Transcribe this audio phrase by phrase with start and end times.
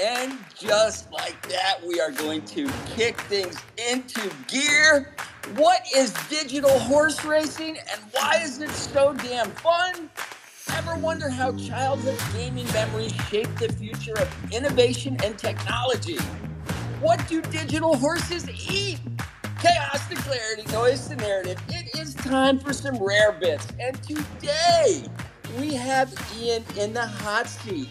[0.00, 3.58] And just like that, we are going to kick things
[3.90, 5.14] into gear.
[5.56, 10.08] What is digital horse racing and why is it so damn fun?
[10.72, 16.16] Ever wonder how childhood gaming memories shape the future of innovation and technology?
[17.00, 19.00] What do digital horses eat?
[19.60, 21.60] Chaos to clarity, noise to narrative.
[21.68, 23.66] It is time for some rare bits.
[23.78, 25.04] And today
[25.58, 27.88] we have Ian in the hot seat.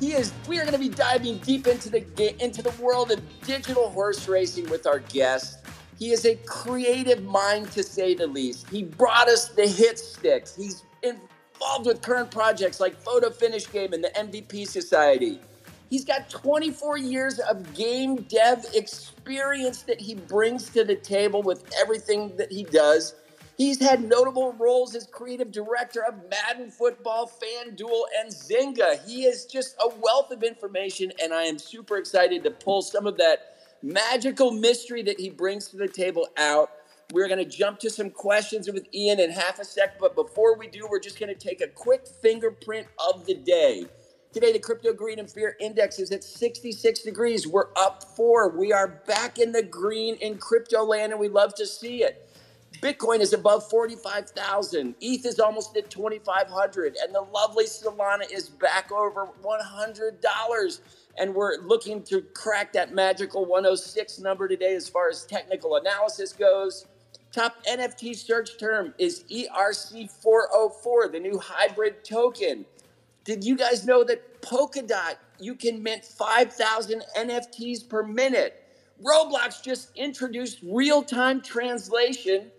[0.00, 0.32] He is.
[0.48, 4.28] We are going to be diving deep into the into the world of digital horse
[4.28, 5.64] racing with our guest.
[5.98, 8.68] He is a creative mind to say the least.
[8.70, 10.54] He brought us the hit sticks.
[10.54, 15.40] He's involved with current projects like Photo Finish Game and the MVP Society.
[15.90, 21.68] He's got 24 years of game dev experience that he brings to the table with
[21.80, 23.14] everything that he does.
[23.58, 29.04] He's had notable roles as creative director of Madden Football, FanDuel, and Zynga.
[29.04, 33.08] He is just a wealth of information, and I am super excited to pull some
[33.08, 36.70] of that magical mystery that he brings to the table out.
[37.12, 40.56] We're going to jump to some questions with Ian in half a sec, but before
[40.56, 43.86] we do, we're just going to take a quick fingerprint of the day.
[44.32, 47.48] Today, the crypto greed and fear index is at 66 degrees.
[47.48, 48.50] We're up four.
[48.56, 52.27] We are back in the green in crypto land, and we love to see it.
[52.80, 54.94] Bitcoin is above 45,000.
[55.00, 56.96] ETH is almost at 2,500.
[57.02, 60.80] And the lovely Solana is back over $100.
[61.18, 66.32] And we're looking to crack that magical 106 number today as far as technical analysis
[66.32, 66.86] goes.
[67.32, 72.64] Top NFT search term is ERC404, the new hybrid token.
[73.24, 78.64] Did you guys know that Polkadot, you can mint 5,000 NFTs per minute?
[79.04, 82.50] Roblox just introduced real time translation.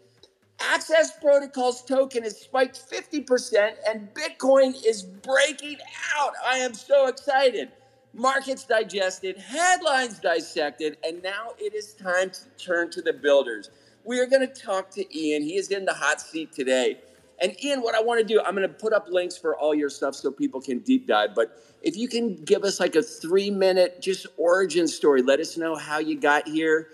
[0.61, 5.77] Access Protocols token has spiked 50%, and Bitcoin is breaking
[6.17, 6.33] out.
[6.45, 7.69] I am so excited.
[8.13, 13.69] Markets digested, headlines dissected, and now it is time to turn to the builders.
[14.03, 15.43] We are going to talk to Ian.
[15.43, 16.99] He is in the hot seat today.
[17.41, 19.73] And Ian, what I want to do, I'm going to put up links for all
[19.73, 21.33] your stuff so people can deep dive.
[21.35, 25.55] But if you can give us like a three minute just origin story, let us
[25.55, 26.89] know how you got here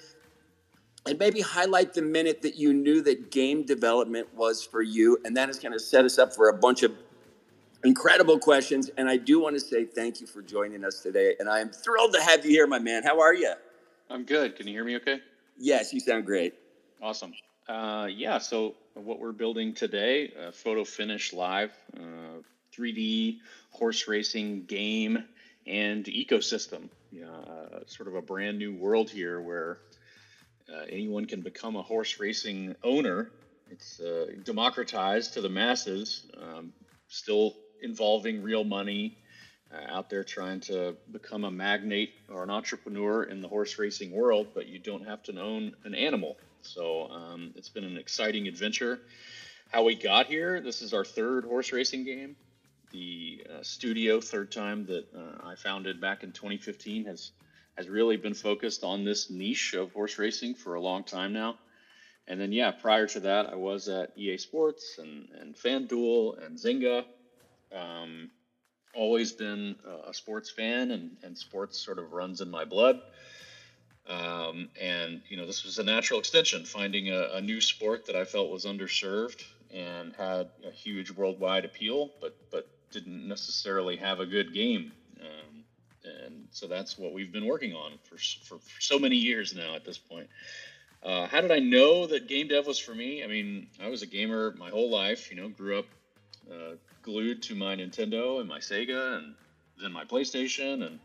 [1.06, 5.20] and maybe highlight the minute that you knew that game development was for you.
[5.24, 6.94] And that is going to set us up for a bunch of
[7.84, 8.90] incredible questions.
[8.98, 11.36] And I do want to say thank you for joining us today.
[11.40, 13.04] And I am thrilled to have you here, my man.
[13.04, 13.54] How are you?
[14.10, 14.56] I'm good.
[14.56, 15.20] Can you hear me okay?
[15.58, 16.56] Yes, you sound great.
[17.02, 17.34] Awesome.
[17.68, 22.42] Uh, yeah, so what we're building today, uh, Photo Finish Live, uh,
[22.76, 23.40] 3D
[23.72, 25.24] horse racing game
[25.68, 26.90] and ecosystem.
[27.16, 29.80] Uh, sort of a brand new world here where
[30.72, 33.32] uh, anyone can become a horse racing owner.
[33.70, 36.74] It's uh, democratized to the masses, um,
[37.08, 39.18] still involving real money.
[39.90, 44.48] out there trying to become a magnate or an entrepreneur in the horse racing world,
[44.54, 49.00] but you don't have to own an animal so um, it's been an exciting adventure.
[49.72, 52.36] How we got here, this is our third horse racing game.
[52.92, 57.32] The uh, studio, third time that uh, I founded back in 2015, has
[57.78, 61.58] has really been focused on this niche of horse racing for a long time now.
[62.28, 66.58] And then, yeah, prior to that, I was at EA Sports and, and FanDuel and
[66.58, 67.06] Zynga.
[67.72, 68.32] Um,
[68.96, 69.76] always been
[70.08, 73.02] a sports fan, and, and sports sort of runs in my blood.
[74.08, 78.16] Um, and you know, this was a natural extension, finding a, a, new sport that
[78.16, 84.20] I felt was underserved and had a huge worldwide appeal, but but didn't necessarily have
[84.20, 84.92] a good game.
[86.06, 89.76] And so that's what we've been working on for, for, for so many years now.
[89.76, 90.28] At this point,
[91.04, 93.24] uh, how did I know that game dev was for me?
[93.24, 95.30] I mean, I was a gamer my whole life.
[95.30, 95.86] You know, grew up
[96.52, 99.36] uh, glued to my Nintendo and my Sega, and
[99.82, 101.00] then my PlayStation, and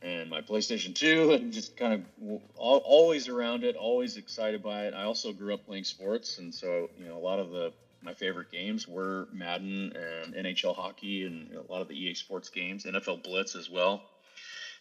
[0.00, 4.94] and my PlayStation 2 and just kind of always around it, always excited by it.
[4.94, 7.72] I also grew up playing sports, and so you know a lot of the
[8.02, 12.48] my favorite games were Madden and NHL hockey and a lot of the EA Sports
[12.48, 14.02] games, NFL Blitz as well.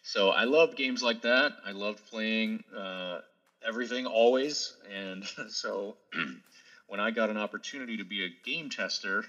[0.03, 1.53] So I loved games like that.
[1.65, 3.19] I loved playing uh,
[3.65, 5.97] everything always, and so
[6.87, 9.25] when I got an opportunity to be a game tester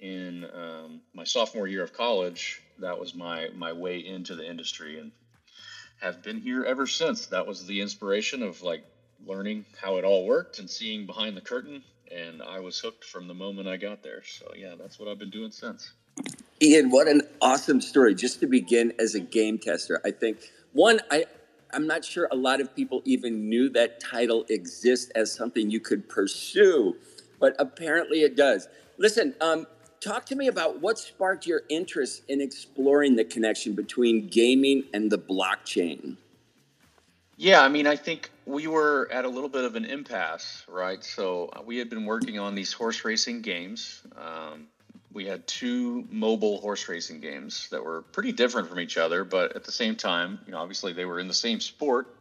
[0.00, 4.98] in um, my sophomore year of college, that was my my way into the industry,
[4.98, 5.12] and
[6.00, 7.26] have been here ever since.
[7.26, 8.82] That was the inspiration of like
[9.26, 13.28] learning how it all worked and seeing behind the curtain, and I was hooked from
[13.28, 14.22] the moment I got there.
[14.24, 15.92] So yeah, that's what I've been doing since.
[16.62, 18.14] Ian, what an awesome story!
[18.14, 20.38] Just to begin as a game tester, I think
[20.72, 21.24] one I.
[21.72, 25.78] I'm not sure a lot of people even knew that title exists as something you
[25.78, 26.96] could pursue,
[27.38, 28.66] but apparently it does.
[28.98, 29.68] Listen, um,
[30.00, 35.12] talk to me about what sparked your interest in exploring the connection between gaming and
[35.12, 36.16] the blockchain.
[37.36, 41.02] Yeah, I mean, I think we were at a little bit of an impasse, right?
[41.04, 44.02] So uh, we had been working on these horse racing games.
[44.16, 44.66] Um,
[45.12, 49.56] we had two mobile horse racing games that were pretty different from each other, but
[49.56, 52.14] at the same time, you know, obviously they were in the same sport,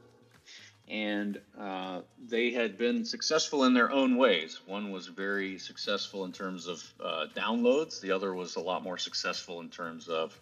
[0.88, 4.60] and uh, they had been successful in their own ways.
[4.66, 8.02] One was very successful in terms of uh, downloads.
[8.02, 10.40] The other was a lot more successful in terms of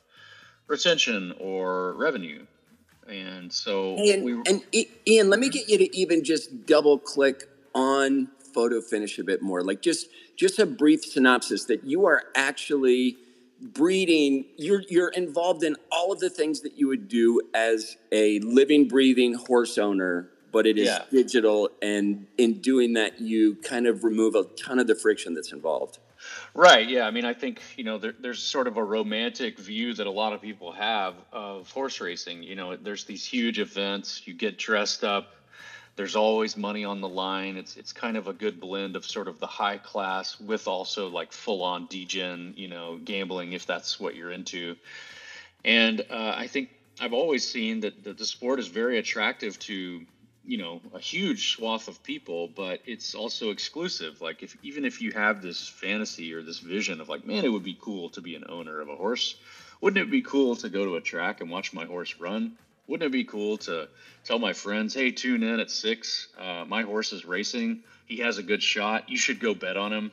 [0.67, 2.45] retention or revenue.
[3.07, 4.61] And so, and, we, and
[5.07, 9.41] Ian, let me get you to even just double click on photo finish a bit
[9.41, 9.63] more.
[9.63, 13.17] Like just just a brief synopsis that you are actually
[13.59, 18.39] breeding you're you're involved in all of the things that you would do as a
[18.39, 21.01] living breathing horse owner but it is yeah.
[21.09, 25.51] digital and in doing that you kind of remove a ton of the friction that's
[25.51, 25.97] involved
[26.57, 29.93] right yeah i mean i think you know there, there's sort of a romantic view
[29.93, 34.23] that a lot of people have of horse racing you know there's these huge events
[34.25, 35.35] you get dressed up
[35.95, 39.27] there's always money on the line it's it's kind of a good blend of sort
[39.27, 43.99] of the high class with also like full on degen you know gambling if that's
[43.99, 44.75] what you're into.
[45.63, 46.69] And uh, i think
[46.99, 50.05] i've always seen that, that the sport is very attractive to
[50.47, 54.21] you know a huge swath of people but it's also exclusive.
[54.21, 57.49] Like if even if you have this fantasy or this vision of like man it
[57.49, 59.35] would be cool to be an owner of a horse
[59.81, 62.53] wouldn't it be cool to go to a track and watch my horse run?
[62.87, 63.89] Wouldn't it be cool to
[64.23, 66.29] tell my friends hey tune in at six.
[66.37, 67.81] Uh, my horse is racing.
[68.05, 69.09] He has a good shot.
[69.09, 70.11] You should go bet on him.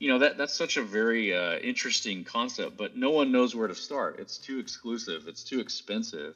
[0.00, 3.68] You know that that's such a very uh, interesting concept but no one knows where
[3.68, 4.18] to start.
[4.18, 5.28] It's too exclusive.
[5.28, 6.34] It's too expensive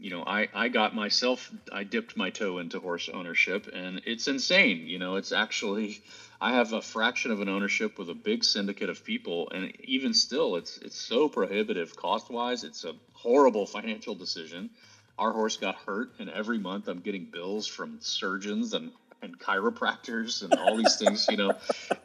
[0.00, 4.28] you know, I, I got myself, I dipped my toe into horse ownership and it's
[4.28, 4.86] insane.
[4.86, 6.02] You know, it's actually,
[6.40, 9.50] I have a fraction of an ownership with a big syndicate of people.
[9.50, 12.64] And even still, it's, it's so prohibitive cost wise.
[12.64, 14.70] It's a horrible financial decision.
[15.18, 20.42] Our horse got hurt and every month I'm getting bills from surgeons and, and chiropractors
[20.42, 21.52] and all these things, you know,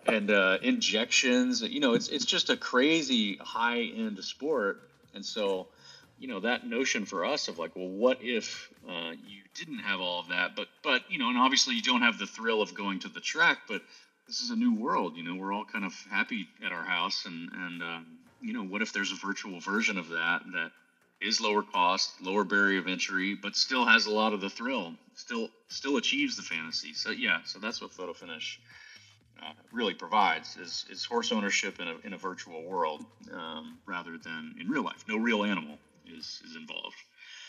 [0.06, 4.82] and uh, injections, you know, it's, it's just a crazy high end sport.
[5.14, 5.68] And so,
[6.18, 10.00] you know that notion for us of like well what if uh, you didn't have
[10.00, 10.56] all of that?
[10.56, 13.20] But but you know and obviously you don't have the thrill of going to the
[13.20, 13.82] track but
[14.28, 17.26] this is a new world you know we're all kind of happy at our house
[17.26, 18.06] and and um,
[18.42, 20.72] you know what if there's a virtual version of that that
[21.22, 24.94] is lower cost lower barrier of entry but still has a lot of the thrill
[25.16, 26.94] still still achieves the fantasy?
[26.94, 28.60] So yeah so that's what photo finish
[29.42, 34.18] uh, really provides is, is horse ownership in a, in a virtual world um, rather
[34.18, 35.04] than in real life.
[35.10, 35.78] No real animal
[36.10, 36.96] is is involved.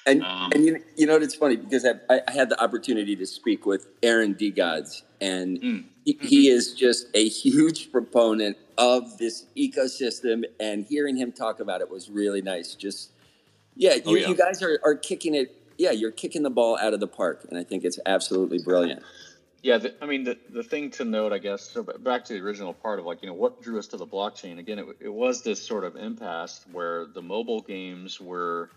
[0.06, 1.24] And, um, and you, you know what?
[1.24, 5.84] it's funny because I, I, had the opportunity to speak with Aaron DeGods, and mm,
[6.04, 6.26] he, mm-hmm.
[6.26, 10.44] he, is just a huge proponent of this ecosystem.
[10.60, 12.76] And hearing him talk about it was really nice.
[12.76, 13.10] Just
[13.74, 14.28] yeah, you, oh, yeah.
[14.28, 15.54] you guys are, are kicking it.
[15.76, 19.02] Yeah, you're kicking the ball out of the park, and I think it's absolutely brilliant.
[19.66, 22.38] Yeah, the, I mean the the thing to note, I guess, so back to the
[22.38, 24.60] original part of like you know what drew us to the blockchain.
[24.60, 28.70] Again, it, it was this sort of impasse where the mobile games were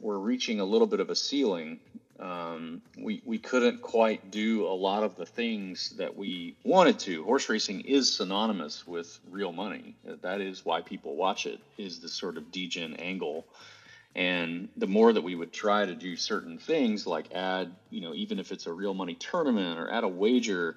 [0.00, 1.78] were reaching a little bit of a ceiling.
[2.18, 7.22] Um, we we couldn't quite do a lot of the things that we wanted to.
[7.22, 9.94] Horse racing is synonymous with real money.
[10.22, 11.60] That is why people watch it.
[11.76, 13.46] Is this sort of degen angle
[14.14, 18.14] and the more that we would try to do certain things, like add, you know,
[18.14, 20.76] even if it's a real money tournament or add a wager,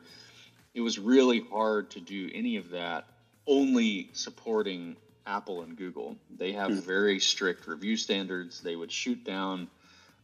[0.74, 3.06] it was really hard to do any of that
[3.48, 6.18] only supporting Apple and Google.
[6.38, 6.84] They have mm.
[6.84, 8.62] very strict review standards.
[8.62, 9.68] They would shoot down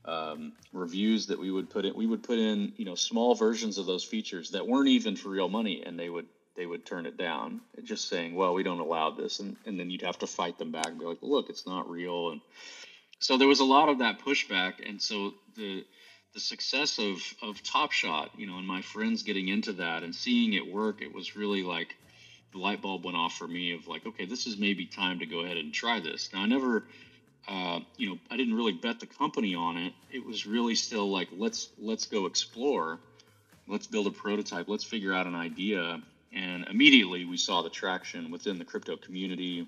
[0.05, 1.95] um, reviews that we would put in.
[1.95, 5.29] We would put in, you know, small versions of those features that weren't even for
[5.29, 8.79] real money, and they would they would turn it down, just saying, "Well, we don't
[8.79, 11.49] allow this," and and then you'd have to fight them back and be like, "Look,
[11.49, 12.41] it's not real," and
[13.19, 15.85] so there was a lot of that pushback, and so the
[16.33, 20.13] the success of of Top Shot, you know, and my friends getting into that and
[20.13, 21.95] seeing it work, it was really like
[22.51, 25.25] the light bulb went off for me of like, okay, this is maybe time to
[25.25, 26.29] go ahead and try this.
[26.33, 26.83] Now I never,
[27.47, 29.93] uh, you know, I didn't really bet the company on it.
[30.11, 32.99] It was really still like, let's let's go explore,
[33.67, 35.99] let's build a prototype, let's figure out an idea,
[36.31, 39.67] and immediately we saw the traction within the crypto community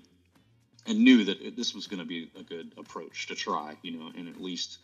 [0.86, 3.92] and knew that it, this was going to be a good approach to try, you
[3.92, 4.78] know, and at least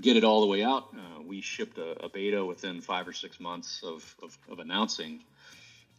[0.00, 0.88] get it all the way out.
[0.94, 5.20] Uh, we shipped a, a, beta within five or six months of, of, of, announcing.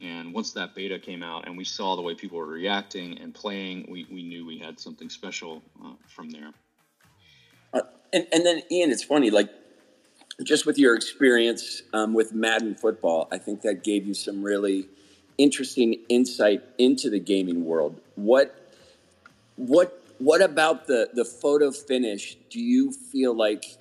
[0.02, 3.34] And once that beta came out and we saw the way people were reacting and
[3.34, 6.52] playing, we, we knew we had something special uh, from there.
[7.74, 7.82] Uh,
[8.14, 9.50] and, and then, Ian, it's funny, like,
[10.44, 14.88] just with your experience um, with Madden football, I think that gave you some really
[15.38, 18.00] interesting insight into the gaming world.
[18.16, 18.59] What
[19.60, 22.38] what what about the the photo finish?
[22.50, 23.78] Do you feel like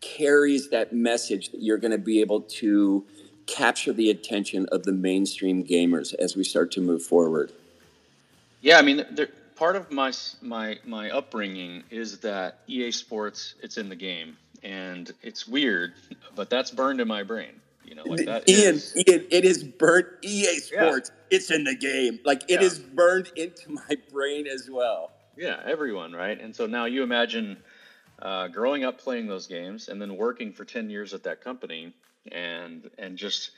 [0.00, 3.04] carries that message that you're going to be able to
[3.46, 7.52] capture the attention of the mainstream gamers as we start to move forward?
[8.60, 13.78] Yeah, I mean, there, part of my my my upbringing is that EA Sports it's
[13.78, 15.94] in the game, and it's weird,
[16.36, 17.60] but that's burned in my brain.
[17.84, 18.48] You know, like that.
[18.48, 20.06] Ian, is, Ian, it is burnt.
[20.22, 21.21] EA Sports, yeah.
[21.32, 22.20] It's in the game.
[22.24, 22.66] Like it yeah.
[22.66, 25.10] is burned into my brain as well.
[25.36, 26.38] Yeah, everyone, right?
[26.38, 27.56] And so now you imagine
[28.20, 31.94] uh, growing up playing those games and then working for 10 years at that company
[32.30, 33.50] and and just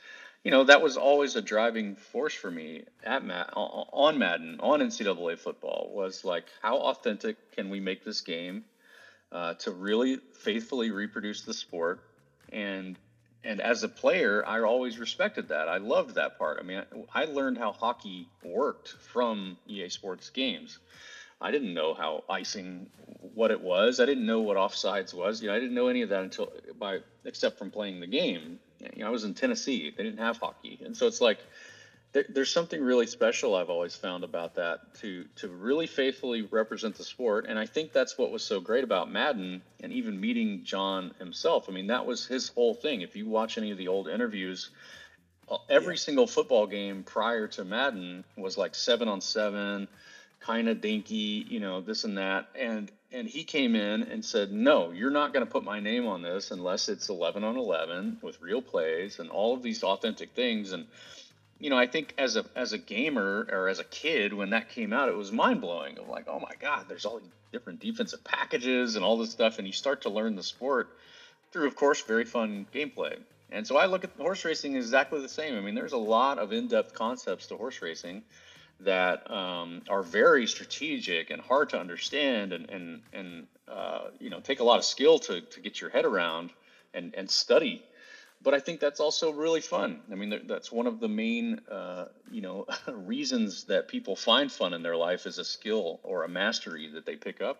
[0.43, 4.79] you know that was always a driving force for me at Mad- on Madden on
[4.79, 8.63] NCAA football was like how authentic can we make this game
[9.31, 12.01] uh, to really faithfully reproduce the sport
[12.51, 12.97] and
[13.45, 16.83] and as a player I always respected that I loved that part I mean
[17.13, 20.79] I, learned how hockey worked from EA Sports games
[21.41, 22.89] I didn't know how icing
[23.33, 23.99] what it was.
[23.99, 25.41] I didn't know what offsides was.
[25.41, 28.59] You know, I didn't know any of that until by except from playing the game.
[28.79, 29.93] You know, I was in Tennessee.
[29.95, 31.39] They didn't have hockey, and so it's like
[32.15, 36.95] there, there's something really special I've always found about that to to really faithfully represent
[36.95, 37.45] the sport.
[37.49, 41.65] And I think that's what was so great about Madden, and even meeting John himself.
[41.67, 43.01] I mean, that was his whole thing.
[43.01, 44.69] If you watch any of the old interviews.
[45.47, 45.99] Uh, every yeah.
[45.99, 49.87] single football game prior to Madden was like seven on seven,
[50.39, 52.47] kind of dinky, you know, this and that.
[52.57, 56.07] And and he came in and said, "No, you're not going to put my name
[56.07, 60.31] on this unless it's 11 on 11 with real plays and all of these authentic
[60.31, 60.87] things." And
[61.59, 64.69] you know, I think as a as a gamer or as a kid when that
[64.69, 65.97] came out, it was mind blowing.
[65.97, 69.57] Of like, oh my god, there's all these different defensive packages and all this stuff,
[69.57, 70.89] and you start to learn the sport
[71.51, 73.17] through, of course, very fun gameplay.
[73.51, 75.55] And so I look at horse racing exactly the same.
[75.55, 78.23] I mean, there's a lot of in-depth concepts to horse racing
[78.81, 84.39] that um, are very strategic and hard to understand and and and uh, you know
[84.41, 86.51] take a lot of skill to to get your head around
[86.93, 87.81] and and study.
[88.45, 90.01] But I think that's also really fun.
[90.11, 94.75] I mean, that's one of the main uh, you know reasons that people find fun
[94.75, 97.57] in their life is a skill or a mastery that they pick up.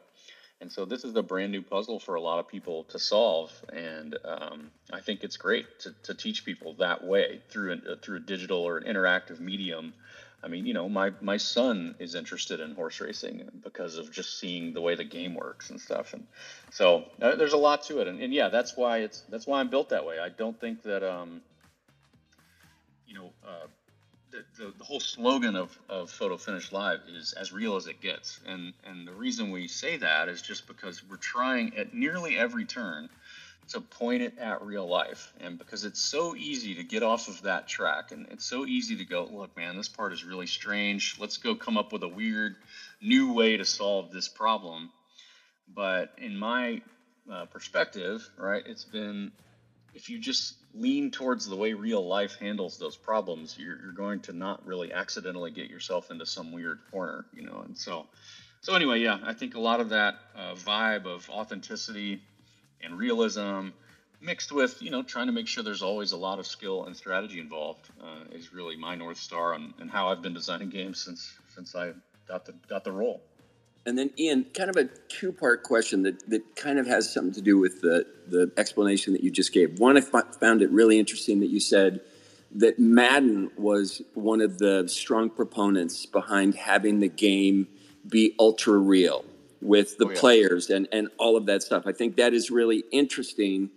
[0.61, 3.51] And so this is a brand new puzzle for a lot of people to solve,
[3.73, 8.17] and um, I think it's great to, to teach people that way through a, through
[8.17, 9.93] a digital or an interactive medium
[10.45, 14.39] I mean, you know, my my son is interested in horse racing because of just
[14.39, 16.27] seeing the way the game works and stuff, and
[16.71, 19.59] so uh, there's a lot to it, and, and, yeah, that's why it's that's why
[19.59, 20.19] I'm built that way.
[20.19, 21.41] I don't think that um,
[23.07, 23.65] you know, uh,
[24.29, 27.99] the, the, the whole slogan of of Photo Finish Live is as real as it
[27.99, 32.37] gets, and and the reason we say that is just because we're trying at nearly
[32.37, 33.09] every turn
[33.69, 35.33] to point it at real life.
[35.39, 38.97] And because it's so easy to get off of that track and it's so easy
[38.97, 41.17] to go, look, man, this part is really strange.
[41.19, 42.55] Let's go come up with a weird
[43.01, 44.91] new way to solve this problem.
[45.73, 46.81] But in my
[47.31, 49.31] uh, perspective, right, it's been
[49.95, 54.19] if you just lean towards the way real life handles those problems, you're, you're going
[54.19, 57.63] to not really accidentally get yourself into some weird corner, you know.
[57.65, 58.05] And so,
[58.59, 62.21] so anyway, yeah, I think a lot of that uh, vibe of authenticity
[62.85, 63.69] and realism
[64.21, 66.95] mixed with you know trying to make sure there's always a lot of skill and
[66.95, 71.03] strategy involved uh, is really my north star and, and how I've been designing games
[71.03, 71.93] since since I
[72.27, 73.21] got the got the role.
[73.87, 77.33] And then Ian, kind of a two part question that, that kind of has something
[77.33, 79.79] to do with the the explanation that you just gave.
[79.79, 82.01] One, I found it really interesting that you said
[82.55, 87.67] that Madden was one of the strong proponents behind having the game
[88.07, 89.25] be ultra real
[89.61, 90.19] with the oh, yeah.
[90.19, 91.83] players and, and all of that stuff.
[91.85, 93.69] I think that is really interesting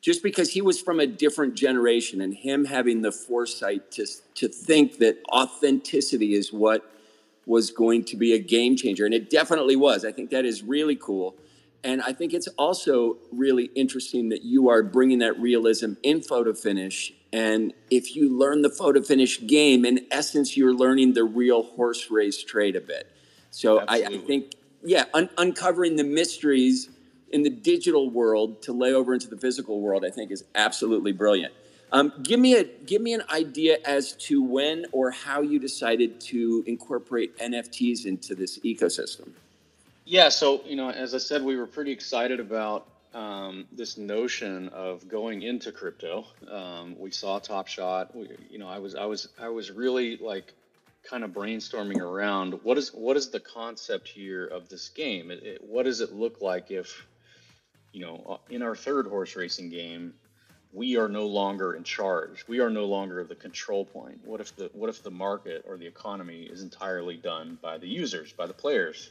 [0.00, 4.48] just because he was from a different generation and him having the foresight to, to
[4.48, 6.88] think that authenticity is what
[7.46, 9.04] was going to be a game changer.
[9.04, 10.04] And it definitely was.
[10.04, 11.36] I think that is really cool.
[11.84, 16.52] And I think it's also really interesting that you are bringing that realism in photo
[16.52, 17.12] finish.
[17.32, 22.10] And if you learn the photo finish game, in essence, you're learning the real horse
[22.10, 23.10] race trade a bit.
[23.50, 24.52] So I, I, think
[24.84, 26.90] yeah, un- uncovering the mysteries
[27.30, 31.12] in the digital world to lay over into the physical world, I think is absolutely
[31.12, 31.52] brilliant.
[31.92, 36.20] Um, give me a give me an idea as to when or how you decided
[36.22, 39.30] to incorporate NFTs into this ecosystem.
[40.04, 44.68] Yeah, so you know, as I said, we were pretty excited about um, this notion
[44.68, 46.26] of going into crypto.
[46.50, 48.14] Um, we saw Top Shot.
[48.14, 50.52] We, you know, I was I was I was really like
[51.08, 55.30] kind of brainstorming around what is what is the concept here of this game?
[55.30, 57.06] It, it, what does it look like if,
[57.92, 60.14] you know, uh, in our third horse racing game,
[60.72, 62.44] we are no longer in charge.
[62.48, 64.20] We are no longer the control point.
[64.24, 67.88] What if the what if the market or the economy is entirely done by the
[67.88, 69.10] users, by the players?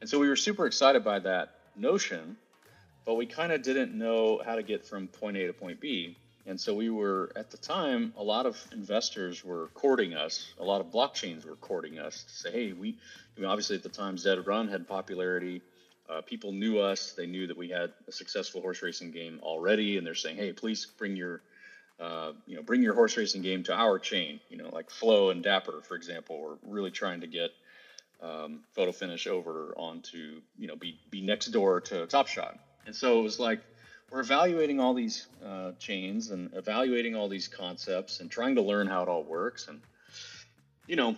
[0.00, 2.36] And so we were super excited by that notion,
[3.04, 6.16] but we kind of didn't know how to get from point A to point B.
[6.46, 10.52] And so we were at the time, a lot of investors were courting us.
[10.58, 12.98] A lot of blockchains were courting us to say, "Hey, we."
[13.36, 15.62] I mean, obviously at the time, Zed Run had popularity.
[16.08, 17.12] Uh, people knew us.
[17.12, 20.52] They knew that we had a successful horse racing game already, and they're saying, "Hey,
[20.52, 21.42] please bring your,
[22.00, 25.30] uh, you know, bring your horse racing game to our chain." You know, like Flow
[25.30, 27.52] and Dapper, for example, were really trying to get
[28.20, 32.58] um, Photo Finish over onto, you know, be be next door to Top Shot.
[32.84, 33.60] And so it was like
[34.12, 38.86] we're evaluating all these uh, chains and evaluating all these concepts and trying to learn
[38.86, 39.68] how it all works.
[39.68, 39.80] And
[40.86, 41.16] you know,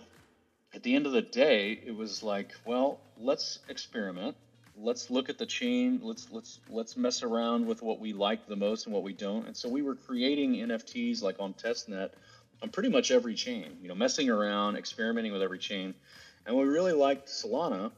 [0.73, 4.37] at the end of the day, it was like, well, let's experiment.
[4.77, 5.99] Let's look at the chain.
[6.01, 9.45] Let's let's let's mess around with what we like the most and what we don't.
[9.45, 12.11] And so we were creating nfts like on testnet
[12.61, 15.93] on pretty much every chain you know messing around experimenting with every chain.
[16.45, 17.91] And we really liked solana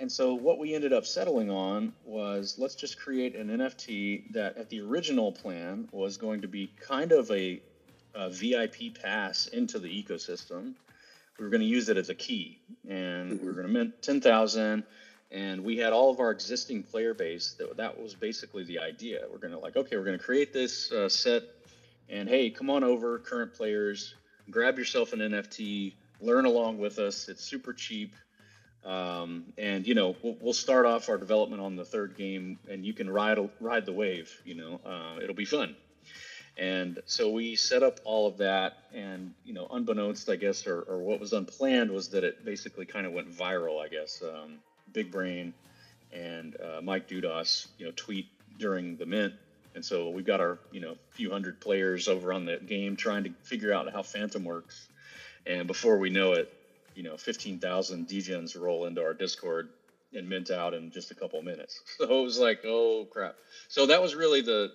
[0.00, 4.56] and so what we ended up settling on was let's just create an nft that
[4.56, 7.60] at the original plan was going to be kind of a,
[8.14, 10.74] a vip pass into the ecosystem.
[11.38, 14.02] We were going to use it as a key and we were going to mint
[14.02, 14.84] 10000
[15.30, 19.24] and we had all of our existing player base that that was basically the idea.
[19.30, 21.42] We're going to like okay we're going to create this uh, set
[22.08, 24.14] and hey come on over current players
[24.50, 27.28] grab yourself an nft learn along with us.
[27.28, 28.14] It's super cheap
[28.84, 32.84] um, and you know we'll, we'll, start off our development on the third game and
[32.84, 35.74] you can ride ride the wave you know uh, it'll be fun
[36.56, 40.82] and so we set up all of that and you know unbeknownst i guess or,
[40.82, 44.58] or what was unplanned was that it basically kind of went viral i guess um,
[44.92, 45.52] Big Brain
[46.12, 49.34] and uh, Mike Dudas, you know, tweet during the mint.
[49.74, 53.24] And so we've got our, you know, few hundred players over on the game trying
[53.24, 54.88] to figure out how Phantom works.
[55.46, 56.52] And before we know it,
[56.98, 59.68] you know, 15,000 degens roll into our Discord
[60.12, 61.80] and mint out in just a couple minutes.
[61.98, 63.36] So it was like, oh crap.
[63.68, 64.72] So that was really the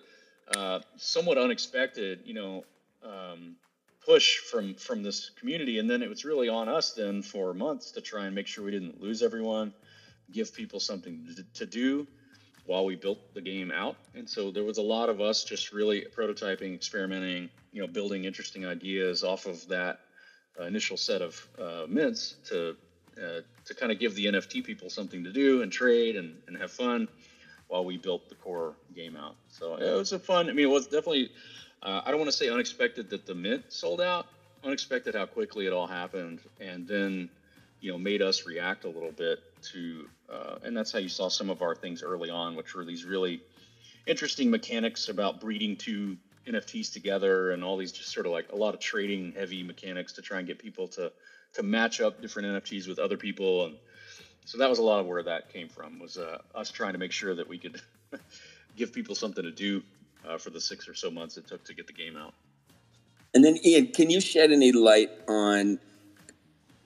[0.56, 2.64] uh, somewhat unexpected, you know,
[3.04, 3.58] um,
[4.06, 5.80] push from from this community.
[5.80, 8.64] And then it was really on us then for months to try and make sure
[8.64, 9.74] we didn't lose everyone
[10.32, 12.08] give people something to do
[12.66, 13.98] while we built the game out.
[14.16, 18.24] And so there was a lot of us just really prototyping, experimenting, you know, building
[18.24, 20.00] interesting ideas off of that
[20.62, 22.76] initial set of uh, mints to
[23.18, 26.58] uh, to kind of give the NFT people something to do and trade and, and
[26.58, 27.08] have fun
[27.68, 29.36] while we built the core game out.
[29.50, 30.50] So it was a fun.
[30.50, 31.32] I mean, it was definitely.
[31.82, 34.28] Uh, I don't want to say unexpected that the mint sold out.
[34.64, 37.30] Unexpected how quickly it all happened, and then
[37.82, 39.40] you know made us react a little bit
[39.74, 42.86] to, uh, and that's how you saw some of our things early on, which were
[42.86, 43.42] these really
[44.06, 48.56] interesting mechanics about breeding two NFTs together and all these just sort of like a
[48.56, 51.12] lot of trading heavy mechanics to try and get people to
[51.54, 53.76] to match up different NFTs with other people and
[54.46, 57.00] so that was a lot of where that came from was uh, us trying to
[57.00, 57.82] make sure that we could
[58.76, 59.82] give people something to do
[60.28, 62.34] uh, for the six or so months it took to get the game out.
[63.34, 65.80] And then Ian, can you shed any light on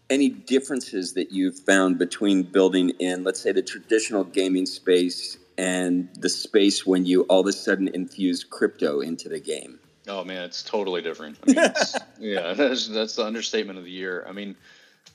[0.10, 6.10] any differences that you've found between building in, let's say, the traditional gaming space and
[6.16, 9.80] the space when you all of a sudden infuse crypto into the game?
[10.08, 11.38] Oh man, it's totally different.
[11.44, 11.74] I mean,
[12.20, 14.26] yeah, that's, that's the understatement of the year.
[14.28, 14.56] I mean,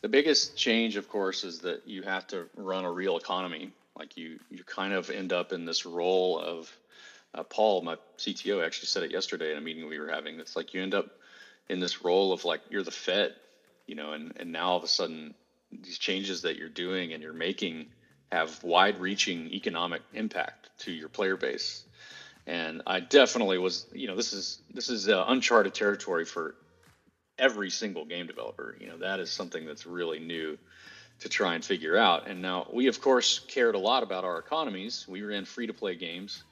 [0.01, 3.73] the biggest change, of course, is that you have to run a real economy.
[3.97, 6.75] Like you, you kind of end up in this role of
[7.35, 10.41] uh, Paul, my CTO, actually said it yesterday in a meeting we were having.
[10.41, 11.07] It's like you end up
[11.69, 13.35] in this role of like you're the Fed
[13.87, 15.35] you know, and, and now all of a sudden
[15.71, 17.87] these changes that you're doing and you're making
[18.33, 21.85] have wide reaching economic impact to your player base.
[22.47, 26.57] And I definitely was, you know, this is this is uh, uncharted territory for
[27.39, 28.75] every single game developer.
[28.81, 30.59] You know, that is something that's really new
[31.21, 32.27] to try and figure out.
[32.27, 35.07] And now we, of course, cared a lot about our economies.
[35.07, 36.43] We ran free to play games,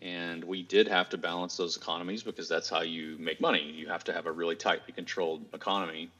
[0.00, 3.62] and we did have to balance those economies because that's how you make money.
[3.62, 6.10] You have to have a really tightly controlled economy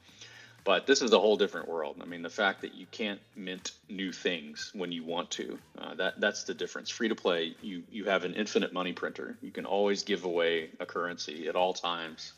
[0.65, 1.97] but this is a whole different world.
[2.01, 5.93] I mean, the fact that you can't mint new things when you want to, uh,
[5.95, 6.89] that that's the difference.
[6.89, 9.37] Free to play, you you have an infinite money printer.
[9.41, 12.33] You can always give away a currency at all times,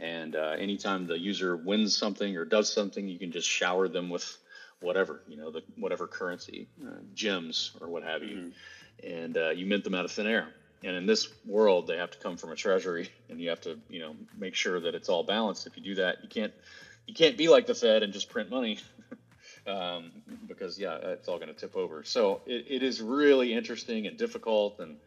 [0.00, 4.10] and uh, anytime the user wins something or does something, you can just shower them
[4.10, 4.36] with
[4.80, 9.06] whatever you know, the whatever currency, uh, gems or what have you, mm-hmm.
[9.06, 10.48] and uh, you mint them out of thin air.
[10.84, 13.78] And in this world, they have to come from a treasury, and you have to
[13.88, 15.68] you know make sure that it's all balanced.
[15.68, 16.52] If you do that, you can't
[17.06, 18.78] you can't be like the Fed and just print money.
[19.66, 20.10] um,
[20.46, 22.04] because yeah, it's all going to tip over.
[22.04, 24.98] So it, it is really interesting and difficult, and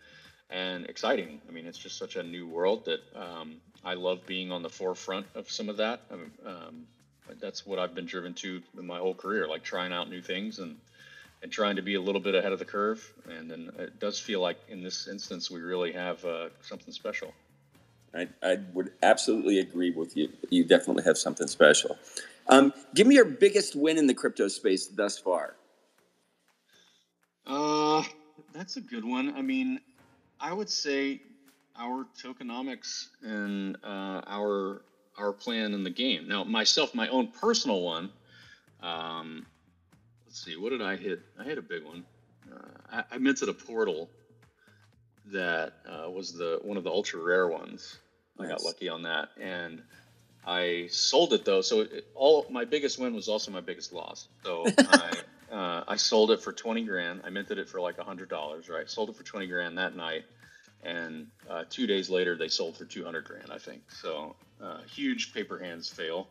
[0.50, 1.42] and exciting.
[1.48, 4.70] I mean, it's just such a new world that um, I love being on the
[4.70, 6.02] forefront of some of that.
[6.12, 6.88] I mean, um,
[7.40, 10.60] that's what I've been driven to in my whole career, like trying out new things
[10.60, 10.78] and
[11.42, 13.14] and trying to be a little bit ahead of the curve.
[13.30, 17.34] And then it does feel like in this instance we really have uh, something special.
[18.16, 20.30] I, I would absolutely agree with you.
[20.50, 21.98] You definitely have something special.
[22.48, 25.56] Um, give me your biggest win in the crypto space thus far.
[27.46, 28.04] Uh,
[28.54, 29.36] that's a good one.
[29.36, 29.80] I mean,
[30.40, 31.22] I would say
[31.78, 34.82] our tokenomics and uh, our
[35.18, 36.28] our plan in the game.
[36.28, 38.12] Now, myself, my own personal one.
[38.82, 39.46] Um,
[40.26, 41.22] let's see, what did I hit?
[41.40, 42.04] I hit a big one.
[42.52, 44.10] Uh, I, I minted a portal
[45.32, 47.98] that uh, was the one of the ultra rare ones.
[48.38, 48.48] Nice.
[48.48, 49.82] I got lucky on that, and
[50.46, 51.62] I sold it though.
[51.62, 54.28] So it, all my biggest win was also my biggest loss.
[54.44, 55.12] So I
[55.52, 57.22] uh, I sold it for twenty grand.
[57.24, 58.90] I minted it for like a hundred dollars, right?
[58.90, 60.26] Sold it for twenty grand that night,
[60.84, 63.92] and uh, two days later they sold for two hundred grand, I think.
[63.92, 66.28] So uh, huge paper hands fail.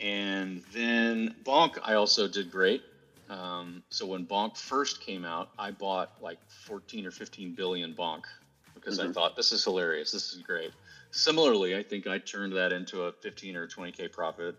[0.00, 2.82] And then Bonk, I also did great.
[3.28, 8.22] Um, so when Bonk first came out, I bought like 14 or 15 billion Bonk
[8.74, 9.10] because mm-hmm.
[9.10, 10.10] I thought this is hilarious.
[10.10, 10.72] This is great.
[11.10, 14.56] Similarly, I think I turned that into a 15 or 20k profit.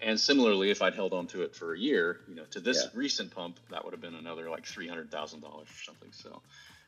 [0.00, 2.84] And similarly, if I'd held on to it for a year, you know, to this
[2.84, 2.98] yeah.
[2.98, 6.10] recent pump, that would have been another like three hundred thousand dollars or something.
[6.12, 6.40] So,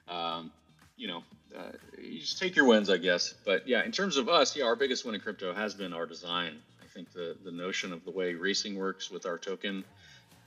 [0.08, 0.50] um,
[0.96, 1.22] you know,
[1.54, 3.34] uh, you just take your wins, I guess.
[3.44, 6.06] But yeah, in terms of us, yeah, our biggest win in crypto has been our
[6.06, 6.56] design.
[6.82, 9.84] I think the the notion of the way racing works with our token,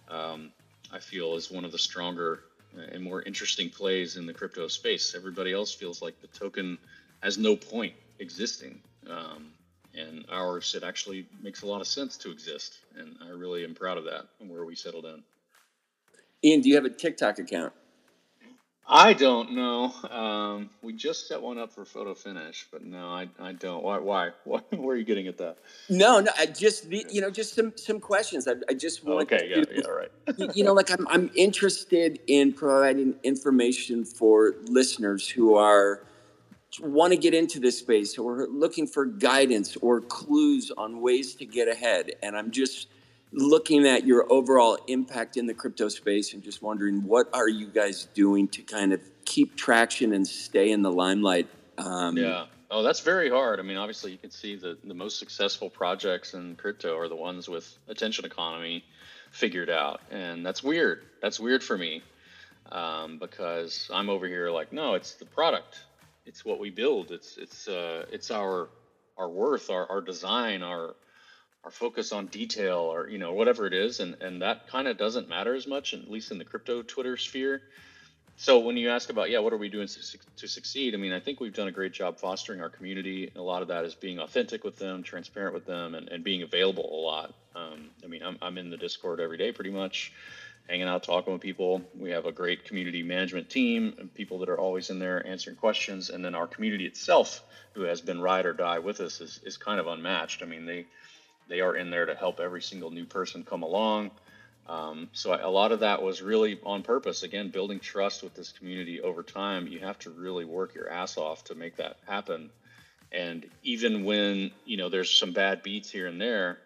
[0.10, 0.52] um,
[0.92, 2.42] I feel, is one of the stronger
[2.92, 5.14] and more interesting plays in the crypto space.
[5.16, 6.80] Everybody else feels like the token
[7.22, 8.82] has no point existing.
[9.10, 9.52] Um,
[9.94, 12.80] and ours, it actually makes a lot of sense to exist.
[12.98, 15.24] And I really am proud of that and where we settled in.
[16.44, 17.74] Ian, do you have a TikTok account?
[18.88, 19.92] I don't know.
[20.12, 23.84] Um, we just set one up for photo finish, but no, I, I don't.
[23.84, 23.98] Why?
[23.98, 24.30] Why?
[24.44, 24.60] Why?
[24.70, 25.58] Where are you getting at that?
[25.90, 26.32] No, no.
[26.38, 28.48] I just you know just some some questions.
[28.48, 29.32] I, I just want.
[29.32, 29.50] Okay.
[29.50, 29.82] To, yeah.
[29.84, 29.88] Yeah.
[29.88, 30.12] Right.
[30.56, 36.04] you know, like I'm I'm interested in providing information for listeners who are
[36.82, 41.46] want to get into this space or looking for guidance or clues on ways to
[41.46, 42.88] get ahead, and I'm just
[43.32, 47.68] looking at your overall impact in the crypto space and just wondering what are you
[47.68, 51.48] guys doing to kind of keep traction and stay in the limelight?
[51.78, 52.46] Um, yeah.
[52.72, 53.60] Oh that's very hard.
[53.60, 57.16] I mean obviously you can see the, the most successful projects in crypto are the
[57.16, 58.86] ones with attention economy
[59.32, 60.02] figured out.
[60.12, 61.04] And that's weird.
[61.22, 62.04] That's weird for me
[62.72, 65.86] um, because i'm over here like no it's the product
[66.26, 67.12] it's what we build.
[67.12, 68.70] It's it's uh, it's our
[69.18, 70.96] our worth our, our design our
[71.64, 74.00] our focus on detail or you know whatever it is.
[74.00, 77.18] And and that kind of doesn't matter as much at least in the crypto twitter
[77.18, 77.62] sphere.
[78.38, 80.94] So when you ask about yeah what are we doing to, succeed?
[80.94, 83.32] I mean i think we've done a great job fostering our community.
[83.36, 86.42] A lot of that is being authentic with them transparent with them and, and being
[86.42, 87.34] available a lot.
[87.56, 90.12] Um, i mean I'm, I'm in the discord every day pretty much
[90.68, 94.50] hanging out talking with people we have a great community management team and people that
[94.50, 98.46] are always in there answering questions and then our community itself who has been ride
[98.46, 100.86] or die with us is, is kind of unmatched i mean they
[101.48, 104.12] they are in there to help every single new person come along.
[104.68, 107.24] Um, so a lot of that was really on purpose.
[107.24, 109.68] Again, building trust with this community over time.
[109.68, 112.50] You have to really work your ass off to make that happen.
[113.12, 116.58] And even when you know there's some bad beats here and there,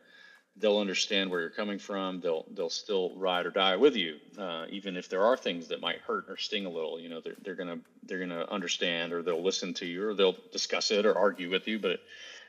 [0.60, 2.19] they'll understand where you're coming from.
[2.19, 5.82] They'll they'll still ride or die with you, uh, even if there are things that
[5.82, 7.00] might hurt or sting a little.
[7.00, 10.36] You know, they're they're gonna they're gonna understand, or they'll listen to you, or they'll
[10.52, 11.80] discuss it or argue with you.
[11.80, 12.00] But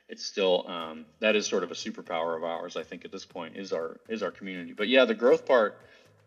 [0.08, 2.76] it's still um, that is sort of a superpower of ours.
[2.76, 4.72] I think at this point is our is our community.
[4.72, 5.78] But yeah, the growth part,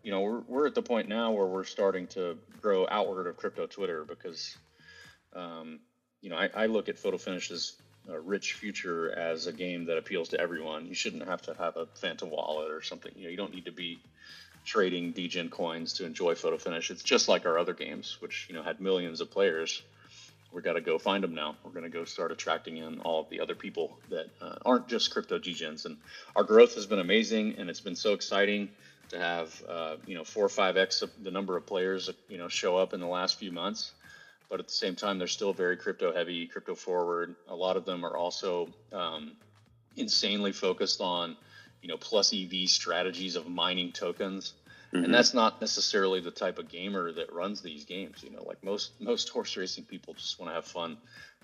[0.02, 3.36] you know, we're we're at the point now where we're starting to grow outward of
[3.36, 4.56] crypto Twitter because,
[5.34, 5.80] um,
[6.22, 7.76] you know, I, I look at Photo Finish's
[8.08, 10.86] a rich future as a game that appeals to everyone.
[10.86, 13.12] You shouldn't have to have a Phantom wallet or something.
[13.16, 14.00] You know, you don't need to be
[14.64, 16.90] trading degen coins to enjoy Photo Finish.
[16.90, 19.82] It's just like our other games, which you know had millions of players
[20.54, 21.56] we got to go find them now.
[21.64, 24.88] We're going to go start attracting in all of the other people that uh, aren't
[24.88, 25.84] just crypto degens.
[25.84, 25.96] And
[26.36, 28.70] our growth has been amazing, and it's been so exciting
[29.08, 32.48] to have uh, you know four or five x the number of players you know
[32.48, 33.92] show up in the last few months.
[34.48, 37.34] But at the same time, they're still very crypto heavy, crypto forward.
[37.48, 39.32] A lot of them are also um,
[39.96, 41.36] insanely focused on
[41.82, 44.54] you know plus EV strategies of mining tokens
[44.94, 45.06] Mm-hmm.
[45.06, 48.22] And that's not necessarily the type of gamer that runs these games.
[48.22, 50.98] You know, like most most horse racing people just want to have fun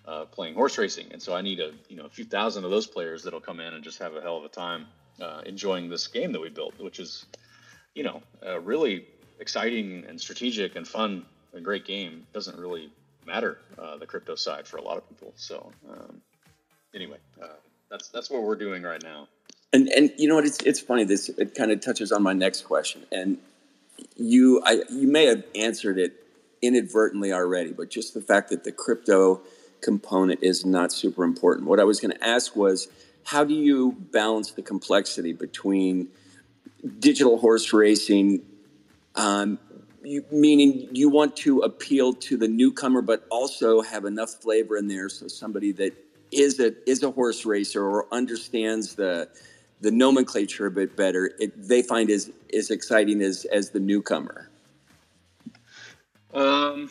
[0.06, 2.70] uh, playing horse racing, and so I need a you know a few thousand of
[2.70, 4.86] those players that'll come in and just have a hell of a time
[5.20, 7.26] uh, enjoying this game that we built, which is
[7.94, 9.04] you know a really
[9.40, 12.26] exciting and strategic and fun, a great game.
[12.32, 12.90] Doesn't really
[13.26, 15.32] matter uh, the crypto side for a lot of people.
[15.36, 16.20] So um,
[16.94, 17.46] anyway, uh,
[17.90, 19.28] that's that's what we're doing right now.
[19.72, 20.46] And and you know what?
[20.46, 21.04] It's it's funny.
[21.04, 23.04] This it kind of touches on my next question.
[23.12, 23.38] And
[24.16, 26.14] you I you may have answered it
[26.62, 29.40] inadvertently already, but just the fact that the crypto
[29.80, 31.66] component is not super important.
[31.66, 32.88] What I was going to ask was,
[33.24, 36.08] how do you balance the complexity between
[36.98, 38.42] digital horse racing,
[39.14, 39.58] um,
[40.02, 44.88] you, meaning you want to appeal to the newcomer, but also have enough flavor in
[44.88, 45.92] there so somebody that
[46.32, 49.28] is a is a horse racer or understands the
[49.80, 54.50] the nomenclature a bit better, it, they find as as exciting as as the newcomer.
[56.32, 56.90] Um,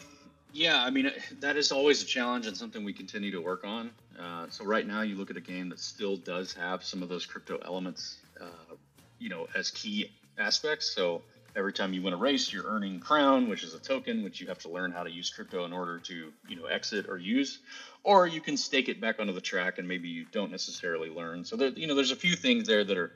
[0.52, 3.92] yeah, I mean that is always a challenge and something we continue to work on.
[4.20, 7.08] Uh, so right now, you look at a game that still does have some of
[7.08, 8.76] those crypto elements, uh,
[9.18, 10.94] you know, as key aspects.
[10.94, 11.22] So
[11.56, 14.48] every time you win a race, you're earning crown, which is a token, which you
[14.48, 17.60] have to learn how to use crypto in order to, you know, exit or use.
[18.04, 21.44] Or you can stake it back onto the track, and maybe you don't necessarily learn.
[21.44, 23.12] So there, you know, there's a few things there that are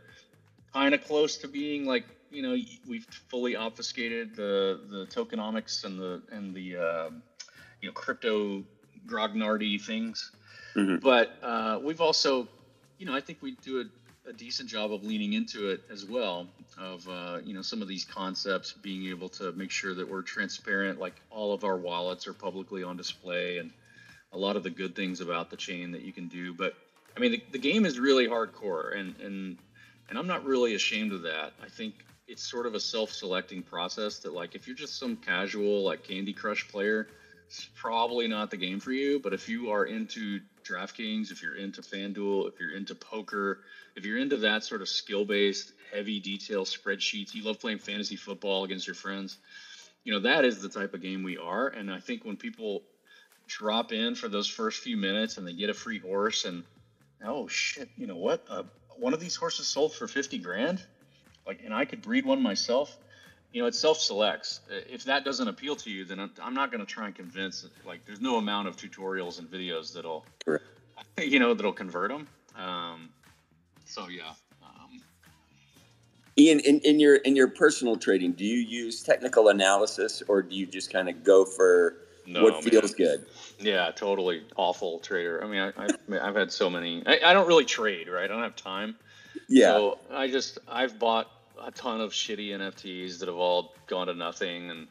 [0.73, 2.55] kind of close to being like, you know,
[2.87, 7.09] we've fully obfuscated the the tokenomics and the and the uh,
[7.81, 8.63] you know crypto
[9.05, 10.31] grognardy things.
[10.75, 10.97] Mm-hmm.
[10.97, 12.47] But uh, we've also,
[12.97, 13.83] you know, I think we do a
[14.29, 17.87] a decent job of leaning into it as well of uh, you know some of
[17.87, 22.27] these concepts being able to make sure that we're transparent like all of our wallets
[22.27, 23.71] are publicly on display and
[24.31, 26.53] a lot of the good things about the chain that you can do.
[26.53, 26.73] But
[27.15, 29.57] i mean the, the game is really hardcore and and
[30.09, 31.53] and i'm not really ashamed of that.
[31.61, 31.93] I think
[32.27, 36.33] it's sort of a self-selecting process that like if you're just some casual like candy
[36.33, 37.07] crush player
[37.53, 41.55] it's probably not the game for you but if you are into DraftKings, if you're
[41.55, 43.59] into FanDuel, if you're into poker,
[43.95, 48.15] if you're into that sort of skill based, heavy detail spreadsheets, you love playing fantasy
[48.15, 49.37] football against your friends,
[50.03, 51.67] you know, that is the type of game we are.
[51.67, 52.83] And I think when people
[53.47, 56.63] drop in for those first few minutes and they get a free horse and,
[57.23, 58.43] oh shit, you know what?
[58.49, 58.63] Uh,
[58.97, 60.81] one of these horses sold for 50 grand?
[61.45, 62.97] Like, and I could breed one myself
[63.53, 64.61] you know, it self selects.
[64.69, 67.65] If that doesn't appeal to you, then I'm not going to try and convince.
[67.85, 70.65] Like, there's no amount of tutorials and videos that'll, Correct.
[71.19, 72.27] you know, that'll convert them.
[72.57, 73.09] Um,
[73.85, 74.33] so yeah.
[74.63, 75.01] Um,
[76.37, 80.55] Ian, in, in your in your personal trading, do you use technical analysis or do
[80.55, 83.07] you just kind of go for no, what feels man.
[83.07, 83.25] good?
[83.59, 85.43] Yeah, totally awful trader.
[85.43, 87.03] I mean, I, have I've had so many.
[87.05, 88.23] I, I don't really trade, right?
[88.23, 88.95] I don't have time.
[89.47, 89.73] Yeah.
[89.73, 91.29] So I just I've bought
[91.61, 94.87] a ton of shitty NFTs that have all gone to nothing, and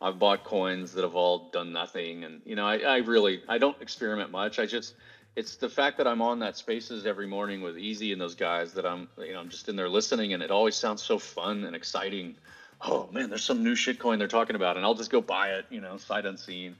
[0.00, 2.24] I've bought coins that have all done nothing.
[2.24, 4.58] And you know, I, I really I don't experiment much.
[4.58, 4.94] I just
[5.34, 8.74] it's the fact that I'm on that spaces every morning with Easy and those guys
[8.74, 11.64] that I'm you know I'm just in there listening, and it always sounds so fun
[11.64, 12.36] and exciting.
[12.80, 15.50] Oh man, there's some new shit coin they're talking about, and I'll just go buy
[15.50, 16.76] it, you know, sight unseen.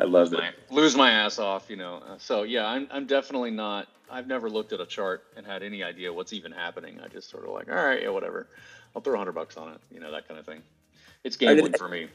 [0.00, 0.54] I love lose it.
[0.70, 2.02] My, lose my ass off, you know.
[2.18, 3.88] So yeah, I'm I'm definitely not.
[4.10, 7.00] I've never looked at a chart and had any idea what's even happening.
[7.02, 8.46] I just sort of like, all right, yeah, whatever.
[8.94, 10.62] I'll throw hundred bucks on it, you know, that kind of thing.
[11.24, 12.08] It's gambling for me.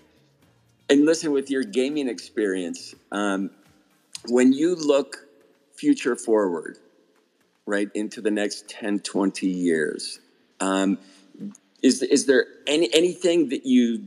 [0.89, 3.49] And listen, with your gaming experience, um,
[4.29, 5.25] when you look
[5.73, 6.77] future forward,
[7.65, 10.19] right into the next 10, 20 years,
[10.59, 10.97] um,
[11.83, 14.03] is is there any anything that you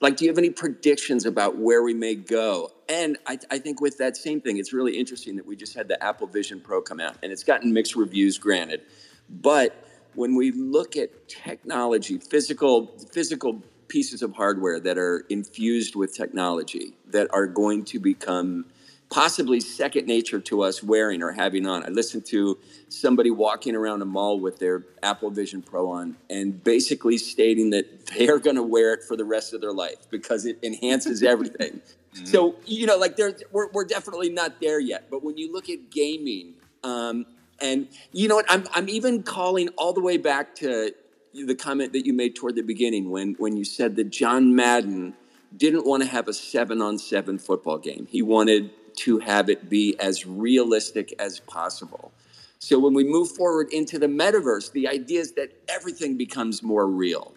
[0.00, 2.70] like do you have any predictions about where we may go?
[2.88, 5.88] And I, I, think with that same thing it's really interesting that we just had
[5.88, 8.82] the apple vision pro come out and it's gotten mixed reviews granted.
[9.28, 16.14] But when we look at technology physical physical pieces of hardware that are infused with
[16.14, 18.64] technology that are going to become
[19.10, 21.84] possibly second nature to us wearing or having on.
[21.84, 26.62] I listened to somebody walking around a mall with their Apple Vision Pro on and
[26.62, 30.08] basically stating that they are going to wear it for the rest of their life
[30.10, 31.80] because it enhances everything.
[32.14, 32.24] mm-hmm.
[32.24, 35.10] So, you know, like there, we're, we're definitely not there yet.
[35.10, 37.26] But when you look at gaming, um,
[37.60, 40.92] and you know what, I'm, I'm even calling all the way back to
[41.34, 45.14] the comment that you made toward the beginning when, when you said that John Madden
[45.56, 48.06] didn't want to have a seven on seven football game.
[48.08, 48.70] He wanted
[49.04, 52.12] to have it be as realistic as possible.
[52.58, 56.86] So when we move forward into the metaverse, the idea is that everything becomes more
[56.86, 57.32] real.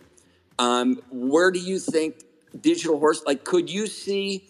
[0.59, 2.23] Um, where do you think
[2.59, 4.49] digital horse, like, could you see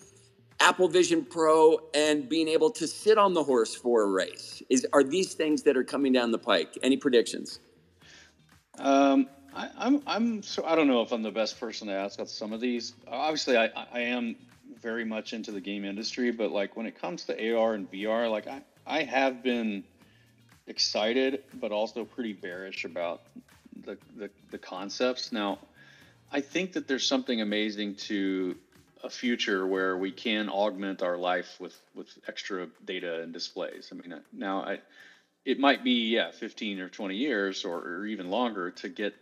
[0.59, 4.63] Apple Vision Pro and being able to sit on the horse for a race?
[4.69, 6.77] Is are these things that are coming down the pike?
[6.81, 7.59] Any predictions?
[8.79, 12.17] Um, I, I'm, I'm so I don't know if I'm the best person to ask
[12.17, 12.95] about some of these.
[13.07, 14.35] Obviously, I, I am
[14.83, 18.29] very much into the game industry, but like when it comes to AR and VR,
[18.29, 19.83] like I, I have been
[20.67, 23.21] excited, but also pretty bearish about
[23.85, 25.31] the, the, the concepts.
[25.31, 25.59] Now,
[26.31, 28.55] I think that there's something amazing to
[29.03, 33.89] a future where we can augment our life with with extra data and displays.
[33.91, 34.79] I mean, uh, now I,
[35.45, 39.13] it might be yeah, 15 or 20 years or, or even longer to get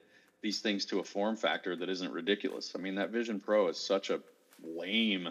[0.42, 2.74] these things to a form factor that isn't ridiculous.
[2.76, 4.20] I mean, that Vision Pro is such a
[4.64, 5.30] lame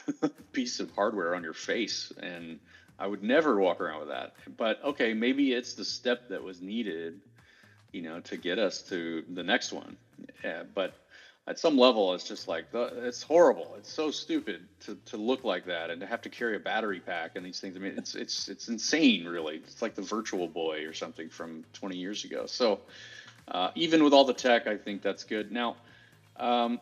[0.52, 2.58] piece of hardware on your face, and
[2.98, 4.32] I would never walk around with that.
[4.56, 7.20] But okay, maybe it's the step that was needed,
[7.92, 9.96] you know, to get us to the next one.
[10.44, 10.92] Yeah, but
[11.46, 13.74] at some level, it's just like it's horrible.
[13.76, 17.00] It's so stupid to, to look like that and to have to carry a battery
[17.00, 17.76] pack and these things.
[17.76, 19.56] I mean, it's it's it's insane, really.
[19.56, 22.46] It's like the Virtual Boy or something from 20 years ago.
[22.46, 22.78] So
[23.48, 25.50] uh, even with all the tech, I think that's good.
[25.50, 25.76] Now,
[26.36, 26.78] um,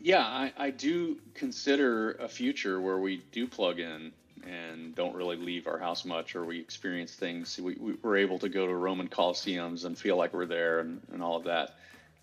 [0.00, 4.12] yeah, I, I do consider a future where we do plug in
[4.46, 7.58] and don't really leave our house much, or we experience things.
[7.58, 11.00] We, we, are able to go to Roman Colosseums and feel like we're there and,
[11.12, 11.74] and all of that.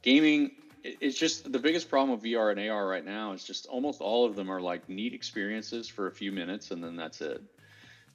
[0.01, 0.51] Gaming,
[0.83, 4.25] it's just the biggest problem with VR and AR right now is just almost all
[4.25, 7.41] of them are like neat experiences for a few minutes and then that's it.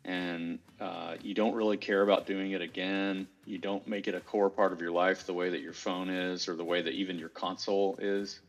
[0.05, 3.27] And uh, you don't really care about doing it again.
[3.45, 6.09] You don't make it a core part of your life the way that your phone
[6.09, 8.41] is or the way that even your console is.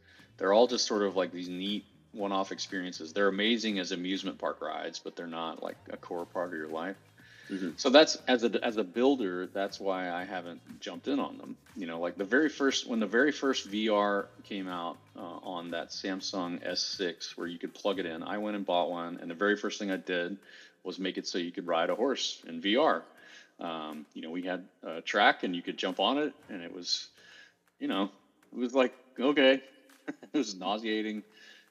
[0.41, 3.13] They're all just sort of like these neat one-off experiences.
[3.13, 6.67] They're amazing as amusement park rides, but they're not like a core part of your
[6.67, 6.95] life.
[7.51, 7.69] Mm-hmm.
[7.77, 11.57] So that's as a as a builder, that's why I haven't jumped in on them.
[11.75, 15.69] You know, like the very first when the very first VR came out uh, on
[15.71, 19.29] that Samsung S6, where you could plug it in, I went and bought one, and
[19.29, 20.37] the very first thing I did
[20.83, 23.03] was make it so you could ride a horse in VR.
[23.59, 26.73] Um, you know, we had a track, and you could jump on it, and it
[26.73, 27.09] was,
[27.79, 28.09] you know,
[28.51, 29.61] it was like okay,
[30.33, 31.23] it was nauseating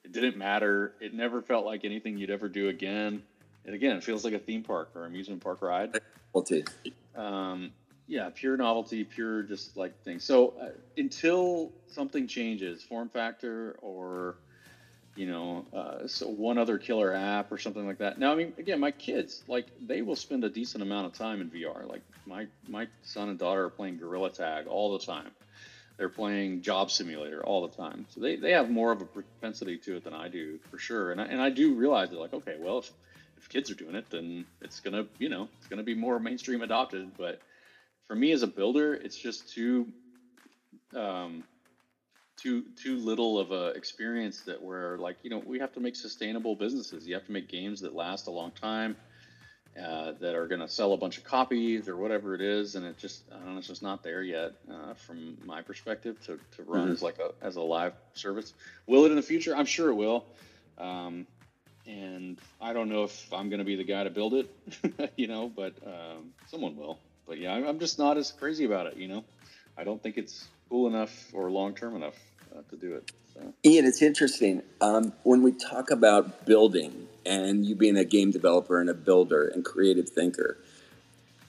[0.05, 0.95] it didn't matter.
[1.01, 3.23] It never felt like anything you'd ever do again.
[3.65, 6.01] And again, it feels like a theme park or amusement park ride.
[6.35, 6.65] Novelty.
[7.15, 7.73] Um,
[8.07, 10.19] yeah, pure novelty, pure just like thing.
[10.19, 14.37] So uh, until something changes, form factor or
[15.17, 18.19] you know, uh, so one other killer app or something like that.
[18.19, 21.41] Now, I mean, again, my kids like they will spend a decent amount of time
[21.41, 21.87] in VR.
[21.87, 25.31] Like my my son and daughter are playing Gorilla Tag all the time.
[26.01, 29.79] They're playing Job Simulator all the time, so they, they have more of a propensity
[29.85, 31.13] to it than I do for sure.
[31.13, 32.91] And I, and I do realize that like okay, well if,
[33.39, 36.63] if kids are doing it, then it's gonna you know it's gonna be more mainstream
[36.63, 37.13] adopted.
[37.19, 37.41] But
[38.09, 39.93] for me as a builder, it's just too
[40.97, 41.45] um,
[42.41, 45.97] too too little of a experience that we're like you know we have to make
[45.97, 47.07] sustainable businesses.
[47.07, 48.97] You have to make games that last a long time
[49.81, 52.85] uh, that are going to sell a bunch of copies or whatever it is, and
[52.85, 56.39] it just I don't know, it's just not there yet uh, from my perspective to,
[56.57, 56.93] to run mm-hmm.
[56.93, 58.53] as like a as a live service.
[58.87, 59.57] Will it in the future?
[59.57, 60.25] I'm sure it will.
[60.79, 61.27] Um,
[61.87, 65.27] and I don't know if I'm going to be the guy to build it, you
[65.27, 66.99] know, but um, someone will.
[67.27, 69.25] But yeah, I'm just not as crazy about it, you know.
[69.77, 72.17] I don't think it's cool enough or long term enough
[72.55, 73.11] uh, to do it.
[73.35, 73.55] So.
[73.65, 78.81] Ian, it's interesting um, when we talk about building and you being a game developer
[78.81, 80.59] and a builder and creative thinker.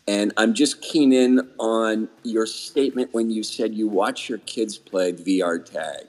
[0.07, 4.77] And I'm just keen in on your statement when you said you watch your kids
[4.77, 6.07] play VR tag.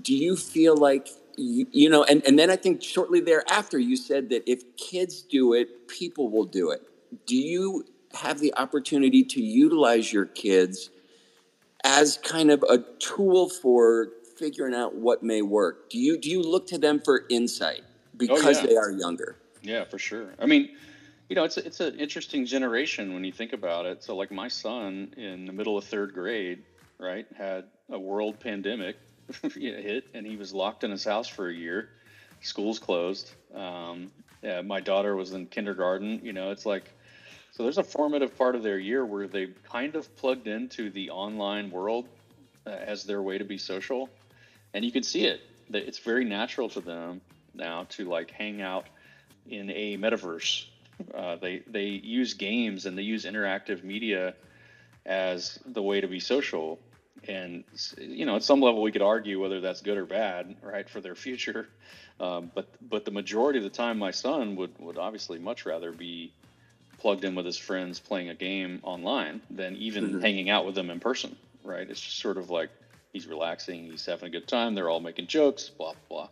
[0.00, 3.96] Do you feel like you, you know, and, and then I think shortly thereafter you
[3.96, 6.82] said that if kids do it, people will do it.
[7.26, 10.90] Do you have the opportunity to utilize your kids
[11.84, 15.88] as kind of a tool for figuring out what may work?
[15.90, 17.82] Do you do you look to them for insight?
[18.26, 18.66] Because oh, yeah.
[18.66, 19.36] they are younger.
[19.62, 20.34] Yeah, for sure.
[20.38, 20.70] I mean,
[21.28, 24.02] you know, it's a, it's an interesting generation when you think about it.
[24.02, 26.62] So, like my son in the middle of third grade,
[26.98, 28.96] right, had a world pandemic
[29.54, 31.90] hit, and he was locked in his house for a year.
[32.40, 33.32] Schools closed.
[33.54, 34.10] Um,
[34.42, 36.20] yeah, my daughter was in kindergarten.
[36.24, 36.90] You know, it's like
[37.52, 37.62] so.
[37.62, 41.70] There's a formative part of their year where they kind of plugged into the online
[41.70, 42.08] world
[42.66, 44.08] uh, as their way to be social,
[44.74, 45.40] and you can see it.
[45.72, 47.20] It's very natural to them
[47.54, 48.86] now to like hang out
[49.46, 50.66] in a metaverse.
[51.14, 54.34] Uh, they they use games and they use interactive media
[55.04, 56.78] as the way to be social.
[57.28, 57.64] And
[57.98, 61.00] you know, at some level, we could argue whether that's good or bad, right, for
[61.00, 61.68] their future.
[62.20, 65.90] Um, but but the majority of the time, my son would would obviously much rather
[65.90, 66.32] be
[66.98, 70.20] plugged in with his friends playing a game online than even mm-hmm.
[70.20, 71.34] hanging out with them in person,
[71.64, 71.88] right?
[71.90, 72.70] It's just sort of like
[73.12, 76.28] he's relaxing, he's having a good time, they're all making jokes, blah blah.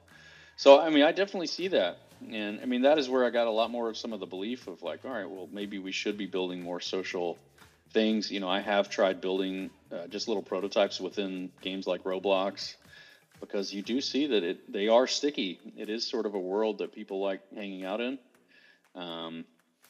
[0.61, 1.97] So I mean, I definitely see that,
[2.31, 4.27] and I mean that is where I got a lot more of some of the
[4.27, 7.39] belief of like, all right, well maybe we should be building more social
[7.95, 8.31] things.
[8.31, 12.75] You know, I have tried building uh, just little prototypes within games like Roblox
[13.41, 15.59] because you do see that it they are sticky.
[15.79, 18.19] It is sort of a world that people like hanging out in.
[18.95, 19.47] Um,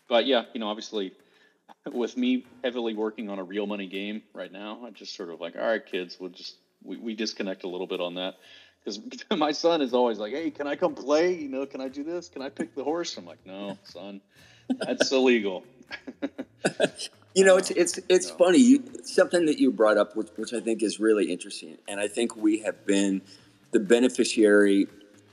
[0.08, 1.14] but yeah, you know, obviously
[1.92, 5.40] with me heavily working on a real money game right now, I just sort of
[5.40, 6.54] like, all right, kids, we'll just
[6.84, 8.36] we, we disconnect a little bit on that
[8.84, 11.34] because my son is always like, "Hey, can I come play?
[11.34, 12.28] You know, can I do this?
[12.28, 14.20] Can I pick the horse?" I'm like, "No, son,
[14.78, 15.64] that's illegal."
[17.34, 18.36] you know, it's it's um, it's no.
[18.36, 18.58] funny.
[18.58, 22.08] You, something that you brought up, which, which I think is really interesting, and I
[22.08, 23.22] think we have been
[23.72, 24.88] the beneficiary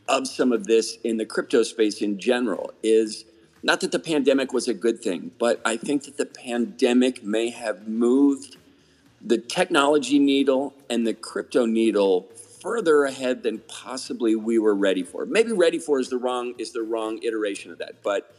[0.08, 2.72] of some of this in the crypto space in general.
[2.84, 3.26] Is
[3.64, 7.50] not that the pandemic was a good thing, but I think that the pandemic may
[7.50, 8.58] have moved
[9.20, 12.28] the technology needle and the crypto needle
[12.68, 15.26] further ahead than possibly we were ready for.
[15.26, 18.36] Maybe ready for is the wrong is the wrong iteration of that, but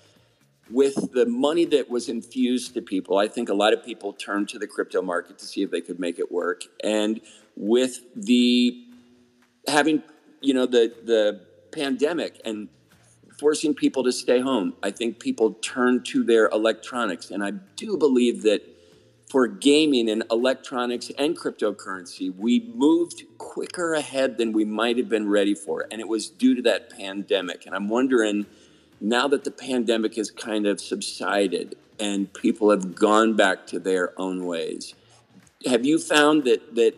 [0.71, 4.51] with the money that was infused to people, I think a lot of people turned
[4.51, 6.65] to the crypto market to see if they could make it work.
[6.85, 7.23] And
[7.57, 8.85] with the
[9.67, 10.03] having,
[10.43, 11.41] you know, the the
[11.73, 12.69] pandemic and
[13.39, 17.31] forcing people to stay home, I think people turned to their electronics.
[17.31, 18.61] And I do believe that
[19.29, 25.29] for gaming and electronics and cryptocurrency, we moved quicker ahead than we might have been
[25.29, 25.87] ready for.
[25.91, 27.67] And it was due to that pandemic.
[27.67, 28.47] And I'm wondering
[29.01, 34.19] now that the pandemic has kind of subsided and people have gone back to their
[34.19, 34.95] own ways,
[35.67, 36.95] have you found that, that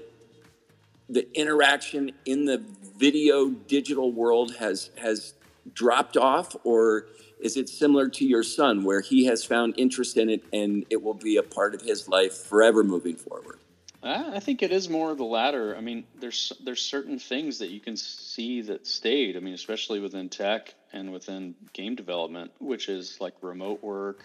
[1.08, 2.62] the interaction in the
[2.96, 5.34] video digital world has, has
[5.74, 7.06] dropped off or
[7.42, 11.02] is it similar to your son, where he has found interest in it and it
[11.02, 13.60] will be a part of his life forever moving forward?
[14.02, 15.76] I think it is more the latter.
[15.76, 19.36] I mean, there's there's certain things that you can see that stayed.
[19.36, 24.24] I mean, especially within tech and within game development, which is like remote work,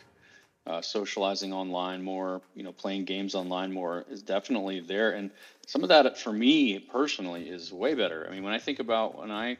[0.65, 5.11] uh, socializing online more, you know, playing games online more is definitely there.
[5.11, 5.29] And
[5.67, 8.25] some of that, for me personally, is way better.
[8.27, 9.57] I mean, when I think about when I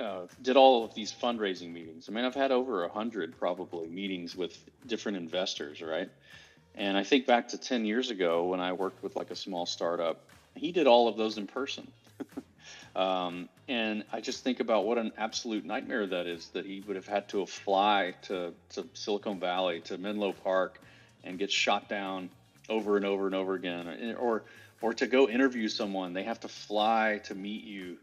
[0.00, 2.08] uh, did all of these fundraising meetings.
[2.08, 6.08] I mean, I've had over a hundred probably meetings with different investors, right?
[6.74, 9.66] And I think back to 10 years ago when I worked with like a small
[9.66, 10.24] startup,
[10.54, 11.90] he did all of those in person.
[12.96, 16.96] um, and I just think about what an absolute nightmare that is that he would
[16.96, 20.80] have had to fly to, to Silicon Valley, to Menlo Park,
[21.24, 22.30] and get shot down
[22.68, 24.14] over and over and over again.
[24.18, 24.44] Or,
[24.80, 27.98] or to go interview someone, they have to fly to meet you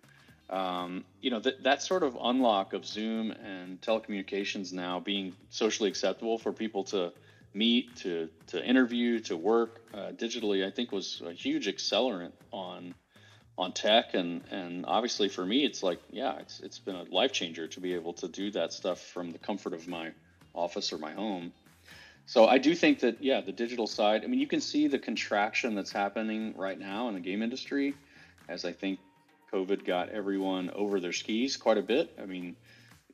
[0.49, 5.89] um, you know that that sort of unlock of Zoom and telecommunications now being socially
[5.89, 7.11] acceptable for people to
[7.53, 12.95] meet, to to interview, to work uh, digitally, I think was a huge accelerant on
[13.57, 14.13] on tech.
[14.13, 17.79] And and obviously for me it's like yeah it's it's been a life changer to
[17.81, 20.11] be able to do that stuff from the comfort of my
[20.53, 21.51] office or my home.
[22.25, 24.99] So i do think that yeah the digital side i mean you can see the
[24.99, 27.93] contraction that's happening right now in the game industry
[28.49, 28.99] as i think
[29.53, 32.17] COVID got everyone over their skis quite a bit.
[32.21, 32.55] I mean,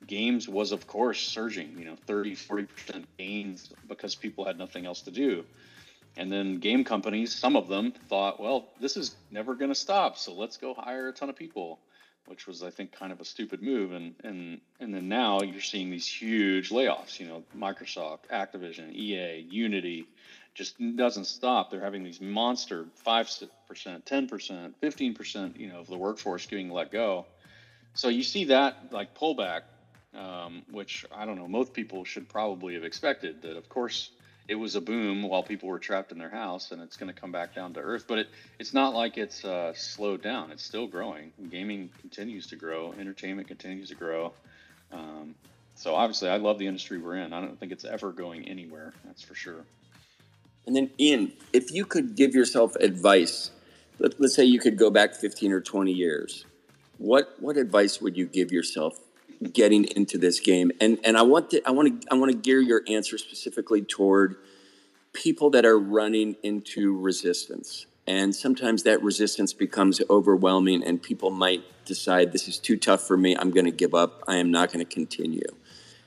[0.06, 5.02] games was, of course, surging, you know, 30, 40% gains because people had nothing else
[5.04, 5.46] to do.
[6.16, 10.18] And then game companies, some of them thought, well, this is never going to stop,
[10.18, 11.80] so let's go hire a ton of people,
[12.28, 13.94] which was, I think, kind of a stupid move.
[13.94, 17.20] And and and then now you're seeing these huge layoffs.
[17.20, 20.08] You know, Microsoft, Activision, EA, Unity,
[20.54, 21.72] just doesn't stop.
[21.72, 23.30] They're having these monster five
[23.68, 27.26] percent, ten percent, fifteen percent, you know, of the workforce getting let go.
[27.96, 29.62] So you see that like pullback,
[30.16, 31.48] um, which I don't know.
[31.48, 33.58] Most people should probably have expected that.
[33.58, 34.12] Of course,
[34.48, 37.20] it was a boom while people were trapped in their house, and it's going to
[37.20, 38.06] come back down to earth.
[38.08, 38.28] But it,
[38.60, 40.52] it's not like it's uh, slowed down.
[40.52, 41.32] It's still growing.
[41.50, 42.94] Gaming continues to grow.
[43.00, 44.34] Entertainment continues to grow.
[44.92, 45.36] Um,
[45.76, 47.34] so obviously, I love the industry we're in.
[47.34, 48.94] I don't think it's ever going anywhere.
[49.06, 49.66] That's for sure.
[50.66, 53.52] And then, Ian, if you could give yourself advice,
[54.00, 56.46] let, us say you could go back 15 or 20 years,
[56.98, 59.00] what what advice would you give yourself
[59.52, 60.72] getting into this game?
[60.80, 63.82] And and I want to I want to I want to gear your answer specifically
[63.82, 64.38] toward
[65.12, 67.86] people that are running into resistance.
[68.06, 73.16] And sometimes that resistance becomes overwhelming, and people might decide this is too tough for
[73.16, 73.36] me.
[73.38, 74.24] I'm going to give up.
[74.28, 75.48] I am not going to continue.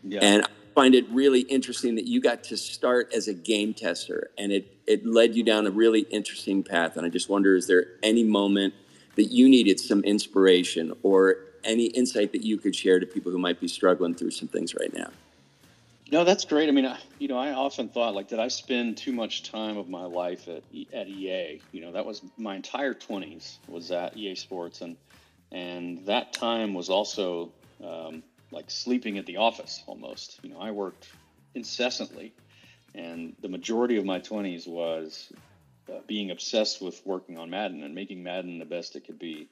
[0.02, 0.20] Yeah.
[0.20, 4.52] And find it really interesting that you got to start as a game tester and
[4.52, 6.98] it, it led you down a really interesting path.
[6.98, 8.74] And I just wonder is there any moment
[9.14, 13.38] that you needed some inspiration or any insight that you could share to people who
[13.38, 15.08] might be struggling through some things right now?
[16.12, 16.68] No, that's great.
[16.68, 19.78] I mean, I, you know, I often thought like, did I spend too much time
[19.78, 20.62] of my life at
[20.92, 21.60] at EA?
[21.72, 24.96] You know, that was my entire twenties was at EA Sports, and
[25.50, 27.50] and that time was also
[27.82, 30.40] um, like sleeping at the office almost.
[30.42, 31.08] You know, I worked
[31.54, 32.32] incessantly,
[32.94, 35.32] and the majority of my 20s was
[35.90, 39.48] uh, being obsessed with working on Madden and making Madden the best it could be.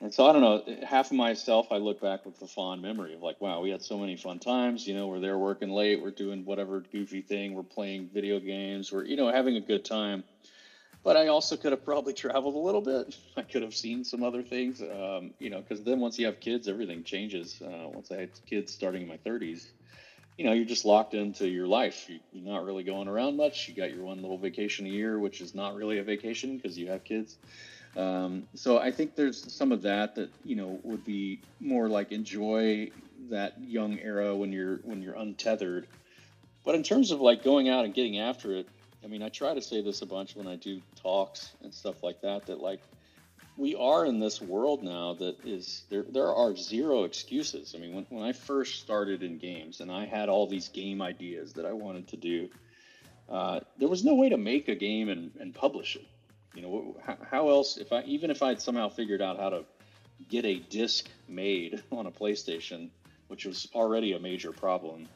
[0.00, 3.14] And so I don't know, half of myself, I look back with a fond memory
[3.14, 4.86] of like, wow, we had so many fun times.
[4.86, 8.92] You know, we're there working late, we're doing whatever goofy thing, we're playing video games,
[8.92, 10.22] we're, you know, having a good time.
[11.04, 13.16] But I also could have probably traveled a little bit.
[13.36, 16.40] I could have seen some other things, um, you know, because then once you have
[16.40, 17.60] kids, everything changes.
[17.62, 19.66] Uh, once I had kids starting in my 30s,
[20.36, 22.08] you know, you're just locked into your life.
[22.08, 23.68] You, are not really going around much.
[23.68, 26.78] You got your one little vacation a year, which is not really a vacation because
[26.78, 27.36] you have kids.
[27.96, 32.12] Um, so I think there's some of that that you know would be more like
[32.12, 32.90] enjoy
[33.30, 35.88] that young era when you're when you're untethered.
[36.64, 38.68] But in terms of like going out and getting after it,
[39.04, 42.02] I mean, I try to say this a bunch when I do talks and stuff
[42.02, 42.46] like that.
[42.46, 42.80] That like
[43.56, 46.02] we are in this world now that is there.
[46.02, 47.74] There are zero excuses.
[47.76, 51.00] I mean, when when I first started in games and I had all these game
[51.00, 52.48] ideas that I wanted to do,
[53.28, 56.06] uh, there was no way to make a game and, and publish it.
[56.54, 57.76] You know, how, how else?
[57.76, 59.64] If I even if I'd somehow figured out how to
[60.28, 62.90] get a disc made on a PlayStation,
[63.28, 65.08] which was already a major problem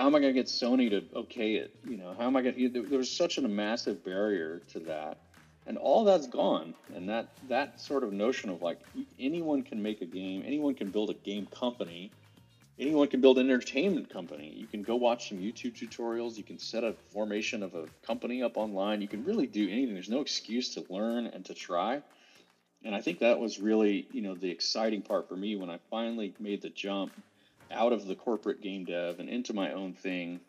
[0.00, 1.74] how am I going to get Sony to okay it?
[1.86, 2.68] You know, how am I going to?
[2.68, 5.18] There was such a massive barrier to that,
[5.66, 6.72] and all that's gone.
[6.94, 8.78] And that that sort of notion of like
[9.18, 12.10] anyone can make a game, anyone can build a game company,
[12.78, 14.54] anyone can build an entertainment company.
[14.56, 16.38] You can go watch some YouTube tutorials.
[16.38, 19.02] You can set a formation of a company up online.
[19.02, 19.92] You can really do anything.
[19.92, 22.00] There's no excuse to learn and to try.
[22.82, 25.78] And I think that was really, you know, the exciting part for me when I
[25.90, 27.12] finally made the jump
[27.70, 30.40] out of the corporate game dev and into my own thing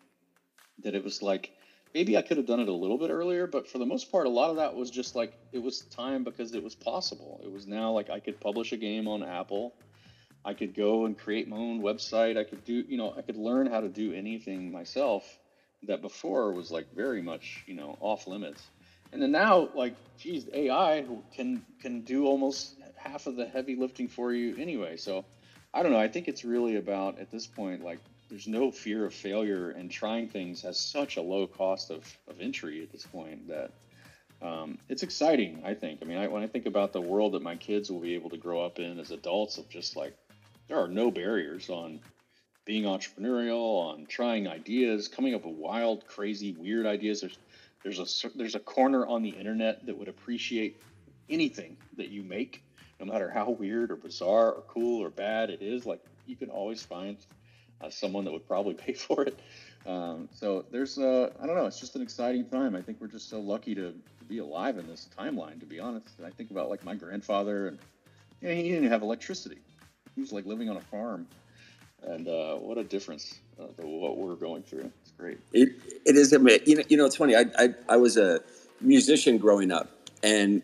[0.83, 1.51] that it was like
[1.93, 4.25] maybe I could have done it a little bit earlier, but for the most part,
[4.25, 7.41] a lot of that was just like it was time because it was possible.
[7.43, 9.73] It was now like I could publish a game on Apple.
[10.43, 12.37] I could go and create my own website.
[12.37, 15.23] I could do, you know, I could learn how to do anything myself
[15.83, 18.61] that before was like very much, you know, off limits.
[19.13, 21.05] And then now, like, geez, AI
[21.35, 24.95] can can do almost half of the heavy lifting for you anyway.
[24.97, 25.25] So
[25.73, 25.99] I don't know.
[25.99, 27.99] I think it's really about at this point, like
[28.29, 32.39] there's no fear of failure, and trying things has such a low cost of, of
[32.39, 33.71] entry at this point that
[34.41, 35.61] um, it's exciting.
[35.65, 35.99] I think.
[36.01, 38.29] I mean, I, when I think about the world that my kids will be able
[38.31, 40.13] to grow up in as adults, of just like
[40.67, 41.99] there are no barriers on
[42.65, 47.21] being entrepreneurial, on trying ideas, coming up with wild, crazy, weird ideas.
[47.21, 47.37] There's
[47.83, 50.81] there's a there's a corner on the internet that would appreciate
[51.29, 52.61] anything that you make
[53.01, 56.49] no matter how weird or bizarre or cool or bad it is, like you can
[56.49, 57.17] always find
[57.81, 59.39] uh, someone that would probably pay for it.
[59.87, 62.75] Um, so there's, uh, I don't know, it's just an exciting time.
[62.75, 65.79] I think we're just so lucky to, to be alive in this timeline, to be
[65.79, 66.09] honest.
[66.19, 67.79] And I think about like my grandfather, and
[68.39, 69.57] you know, he didn't have electricity.
[70.13, 71.27] He was like living on a farm.
[72.03, 74.91] And uh, what a difference uh, to what we're going through.
[75.01, 75.39] It's great.
[75.53, 75.69] It,
[76.05, 76.31] it is.
[76.31, 77.35] You know, you know, it's funny.
[77.35, 78.41] I, I, I was a
[78.79, 79.91] musician growing up,
[80.23, 80.63] and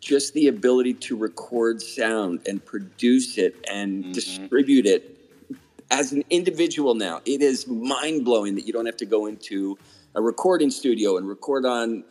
[0.00, 4.12] just the ability to record sound and produce it and mm-hmm.
[4.12, 5.18] distribute it
[5.90, 7.20] as an individual now.
[7.24, 9.78] It is mind-blowing that you don't have to go into
[10.14, 12.04] a recording studio and record on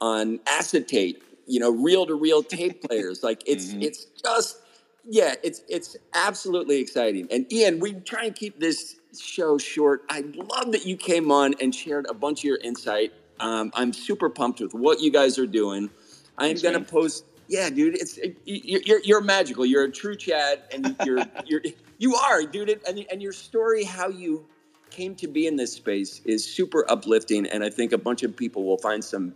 [0.00, 3.22] on acetate you know reel to reel tape players.
[3.22, 3.82] Like it's mm-hmm.
[3.82, 4.58] it's just
[5.04, 7.28] yeah it's it's absolutely exciting.
[7.30, 10.04] And ian we try and keep this show short.
[10.08, 13.12] I love that you came on and shared a bunch of your insight.
[13.40, 15.88] Um, i'm super pumped with what you guys are doing.
[16.36, 19.66] I'm going to post yeah, dude, it's it, you're you're magical.
[19.66, 21.62] You're a true Chad, and you're you're
[21.98, 22.80] you are, dude.
[22.86, 24.46] And and your story, how you
[24.90, 28.36] came to be in this space, is super uplifting, and I think a bunch of
[28.36, 29.34] people will find some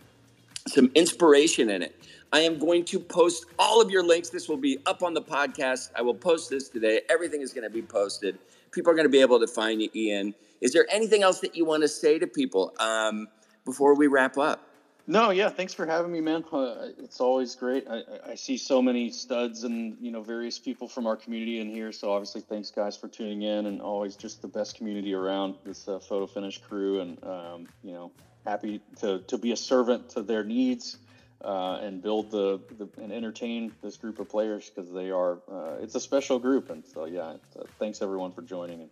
[0.69, 2.05] some inspiration in it.
[2.33, 4.31] I am going to post all of your links.
[4.31, 5.91] This will be up on the podcast.
[5.97, 7.01] I will post this today.
[7.11, 8.39] Everything is going to be posted.
[8.71, 10.35] People are going to be able to find you, Ian.
[10.61, 13.27] Is there anything else that you want to say to people um,
[13.65, 14.64] before we wrap up?
[15.07, 16.45] No, yeah, thanks for having me, man.
[16.51, 17.87] Uh, it's always great.
[17.89, 21.69] I, I, see so many studs and you know various people from our community in
[21.69, 21.93] here.
[21.93, 25.87] So obviously, thanks guys for tuning in, and always just the best community around this
[25.89, 28.13] uh, photo finish crew, and um, you know,
[28.47, 30.97] happy to to be a servant to their needs
[31.43, 35.77] uh, and build the, the, and entertain this group of players because they are uh,
[35.83, 37.35] it's a special group, and so yeah,
[37.79, 38.91] thanks everyone for joining, and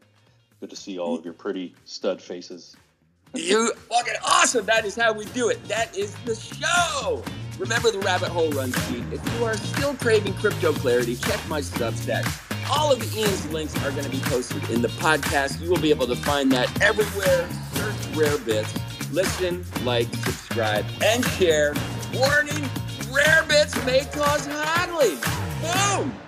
[0.60, 2.76] good to see all of your pretty stud faces.
[3.35, 4.66] You fucking awesome.
[4.66, 5.62] That is how we do it.
[5.66, 7.24] That is the show.
[7.59, 9.05] Remember the rabbit hole runs deep.
[9.11, 12.26] If you are still craving crypto clarity, check my Substack.
[12.70, 15.61] All of Ian's links are going to be posted in the podcast.
[15.62, 17.49] You will be able to find that everywhere.
[17.72, 18.74] Search Rare Bits.
[19.12, 21.74] Listen, like, subscribe, and share.
[22.14, 22.68] Warning,
[23.11, 25.20] Rare Bits may cause hodling.
[25.61, 26.22] Boom!